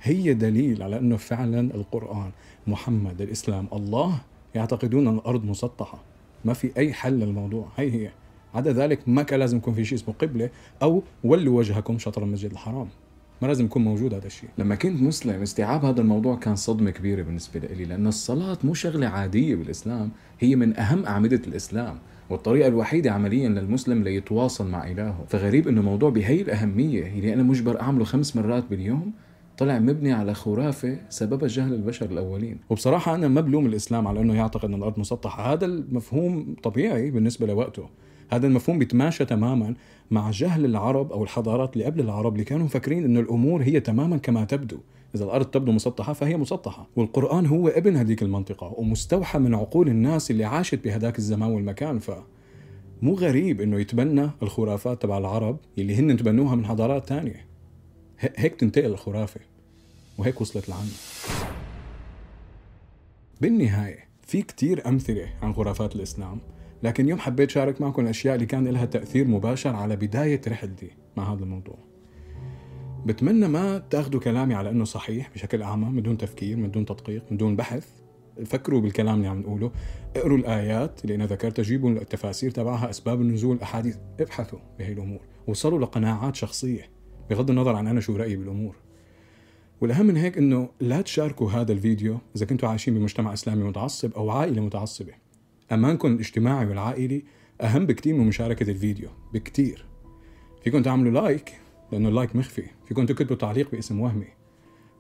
هي 0.03 0.35
دليل 0.35 0.83
على 0.83 0.99
إنه 0.99 1.16
فعلا 1.16 1.61
القرآن 1.61 2.31
محمد 2.66 3.20
الإسلام 3.20 3.66
الله 3.72 4.18
يعتقدون 4.55 5.09
أن 5.09 5.14
الأرض 5.14 5.44
مسطحة. 5.44 6.15
ما 6.44 6.53
في 6.53 6.70
أي 6.77 6.92
حل 6.92 7.12
للموضوع. 7.12 7.68
هي 7.77 7.92
هي. 7.92 8.11
عدا 8.55 8.72
ذلك 8.72 9.09
ما 9.09 9.22
كان 9.22 9.40
لازم 9.40 9.57
يكون 9.57 9.75
في 9.75 9.85
شيء 9.85 9.99
اسمه 9.99 10.14
قبلة 10.14 10.51
أو 10.83 11.03
ولوا 11.25 11.59
وجهكم 11.59 11.99
شطر 11.99 12.22
المسجد 12.22 12.51
الحرام. 12.51 12.88
ما 13.42 13.46
لازم 13.46 13.64
يكون 13.64 13.85
موجود 13.85 14.14
هذا 14.14 14.27
الشيء. 14.27 14.49
لما 14.59 14.75
كنت 14.75 15.03
مسلم 15.03 15.42
استيعاب 15.42 15.85
هذا 15.85 16.01
الموضوع 16.01 16.37
كان 16.37 16.57
صدمة 16.57 16.90
كبيرة 16.90 17.22
بالنسبة 17.22 17.61
لي 17.61 17.85
لأن 17.85 18.07
الصلاة 18.07 18.59
مو 18.64 18.75
شغلة 18.75 19.07
عادية 19.07 19.55
بالإسلام 19.55 20.11
هي 20.40 20.57
من 20.57 20.77
أهم 20.79 21.07
أعمدة 21.07 21.40
الإسلام 21.46 21.99
والطريقة 22.31 22.68
الوحيدة 22.68 23.11
عمليا 23.12 23.49
للمسلم 23.49 24.03
ليتواصل 24.03 24.70
مع 24.70 24.90
إلهه. 24.90 25.25
فغريب 25.29 25.68
أنه 25.68 25.83
موضوع 25.83 26.11
بهي 26.11 26.42
الأهمية 26.42 27.07
اللي 27.07 27.35
أنا 27.35 27.42
مجبر 27.42 27.81
أعمله 27.81 28.05
خمس 28.05 28.37
مرات 28.37 28.64
باليوم 28.70 29.12
طلع 29.59 29.79
مبني 29.79 30.12
على 30.12 30.35
خرافة 30.35 30.99
سببها 31.09 31.49
جهل 31.49 31.75
البشر 31.75 32.11
الأولين. 32.11 32.59
وبصراحة 32.71 33.14
أنا 33.14 33.29
ما 33.29 33.40
بلوم 33.40 33.66
الإسلام 33.66 34.09
على 34.09 34.21
أنه 34.21 34.35
يعتقد 34.35 34.64
أن 34.64 34.75
الأرض 34.75 34.99
مسطحة. 34.99 35.53
هذا 35.53 35.64
المفهوم 35.66 36.57
طبيعي 36.62 37.11
بالنسبة 37.11 37.47
لوقته. 37.47 37.88
هذا 38.31 38.47
المفهوم 38.47 38.79
بيتماشى 38.79 39.25
تماما 39.25 39.75
مع 40.11 40.31
جهل 40.31 40.64
العرب 40.64 41.12
أو 41.12 41.23
الحضارات 41.23 41.73
اللي 41.73 41.85
قبل 41.85 42.01
العرب 42.01 42.33
اللي 42.33 42.45
كانوا 42.45 42.64
مفكرين 42.64 43.05
إنه 43.05 43.21
الأمور 43.21 43.62
هي 43.62 43.81
تماما 43.81 44.16
كما 44.16 44.45
تبدو. 44.45 44.79
إذا 45.14 45.25
الأرض 45.25 45.47
تبدو 45.47 45.73
مسطحة 45.73 46.12
فهي 46.12 46.37
مسطحة. 46.37 46.88
والقرآن 46.97 47.47
هو 47.47 47.69
ابن 47.69 47.97
هذيك 47.97 48.23
المنطقة 48.23 48.75
ومستوحى 48.77 49.38
من 49.38 49.55
عقول 49.55 49.88
الناس 49.88 50.31
اللي 50.31 50.45
عاشت 50.45 50.85
بهذاك 50.85 51.19
الزمان 51.19 51.51
والمكان. 51.51 51.99
ف 51.99 52.11
مو 53.03 53.14
غريب 53.14 53.61
إنه 53.61 53.81
يتبنى 53.81 54.31
الخرافات 54.42 55.03
تبع 55.03 55.19
العرب 55.19 55.59
اللي 55.79 55.97
هن 55.97 56.16
تبنوها 56.16 56.55
من 56.55 56.66
حضارات 56.66 57.09
تانية. 57.09 57.45
هيك 58.18 58.55
تنتقل 58.55 58.87
الخرافة 58.87 59.40
وهيك 60.18 60.40
وصلت 60.40 60.68
لعنا. 60.68 60.90
بالنهاية 63.40 64.09
في 64.22 64.42
كتير 64.42 64.88
أمثلة 64.88 65.29
عن 65.42 65.55
خرافات 65.55 65.96
الإسلام 65.96 66.38
لكن 66.83 67.05
اليوم 67.05 67.18
حبيت 67.18 67.50
شارك 67.50 67.81
معكم 67.81 68.02
الأشياء 68.02 68.35
اللي 68.35 68.46
كان 68.46 68.68
لها 68.68 68.85
تأثير 68.85 69.26
مباشر 69.29 69.76
على 69.76 69.96
بداية 69.96 70.40
رحلتي 70.48 70.90
مع 71.16 71.33
هذا 71.33 71.42
الموضوع. 71.42 71.79
بتمنى 73.07 73.48
ما 73.48 73.79
تاخذوا 73.79 74.20
كلامي 74.20 74.55
على 74.55 74.70
إنه 74.70 74.85
صحيح 74.85 75.31
بشكل 75.35 75.62
أعمى 75.62 75.90
من 75.90 76.02
دون 76.02 76.18
تفكير 76.18 76.57
من 76.57 76.70
دون 76.70 76.87
تدقيق 76.87 77.24
من 77.31 77.37
دون 77.37 77.57
بحث. 77.57 77.88
فكروا 78.46 78.81
بالكلام 78.81 79.16
اللي 79.16 79.29
عم 79.29 79.40
نقوله 79.40 79.70
اقروا 80.16 80.38
الآيات 80.38 81.05
اللي 81.05 81.14
أنا 81.14 81.26
ذكرتها 81.26 81.62
جيبوا 81.62 81.90
التفاسير 81.90 82.50
تبعها 82.50 82.90
أسباب 82.90 83.20
النزول 83.20 83.57
الاحاديث 83.57 83.96
ابحثوا 84.20 84.59
بهي 84.79 84.92
الأمور 84.92 85.20
وصلوا 85.46 85.79
لقناعات 85.79 86.37
شخصية. 86.37 86.95
بغض 87.30 87.50
النظر 87.50 87.76
عن 87.76 87.86
أنا 87.86 88.00
شو 88.00 88.16
رأيي 88.16 88.36
بالأمور. 88.36 88.76
والأهم 89.80 90.06
من 90.06 90.16
هيك 90.16 90.38
إنه 90.38 90.68
لا 90.80 91.00
تشاركوا 91.00 91.50
هذا 91.50 91.72
الفيديو 91.72 92.18
إذا 92.36 92.46
كنتوا 92.46 92.68
عايشين 92.68 92.94
بمجتمع 92.94 93.32
إسلامي 93.32 93.64
متعصب 93.64 94.12
أو 94.12 94.30
عائلة 94.30 94.62
متعصبة. 94.62 95.12
أمانكم 95.72 96.12
الاجتماعي 96.12 96.66
والعائلي 96.66 97.24
أهم 97.60 97.86
بكتير 97.86 98.14
من 98.14 98.26
مشاركة 98.26 98.70
الفيديو 98.70 99.08
بكتير. 99.34 99.86
فيكم 100.64 100.82
تعملوا 100.82 101.12
like 101.12 101.52
لأنه 101.92 102.08
ال 102.09 102.14
like 102.14 102.37
مخفي. 102.36 102.64
فيكم 102.88 103.06
تكتبوا 103.06 103.36
تعليق 103.36 103.70
باسم 103.70 104.00
وهمي. 104.00 104.28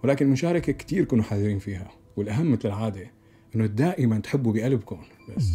ولكن 0.04 0.26
المشاركه 0.26 0.72
كتير 0.72 1.04
كونوا 1.04 1.24
حذرين 1.24 1.58
فيها. 1.58 1.90
والأهم 2.16 2.52
مثل 2.52 2.68
العادة 2.68 3.10
إنه 3.56 3.66
دائما 3.66 4.18
تحبوا 4.18 4.52
بقلبكم 4.52 4.98
بس. 5.36 5.52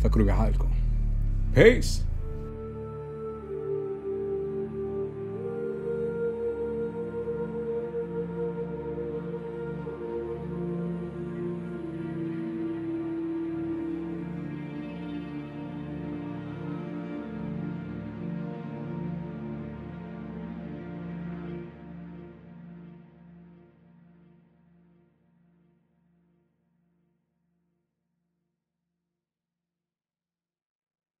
فكروا 0.00 0.26
بعقلكم. 0.26 0.68
بيس 1.54 2.04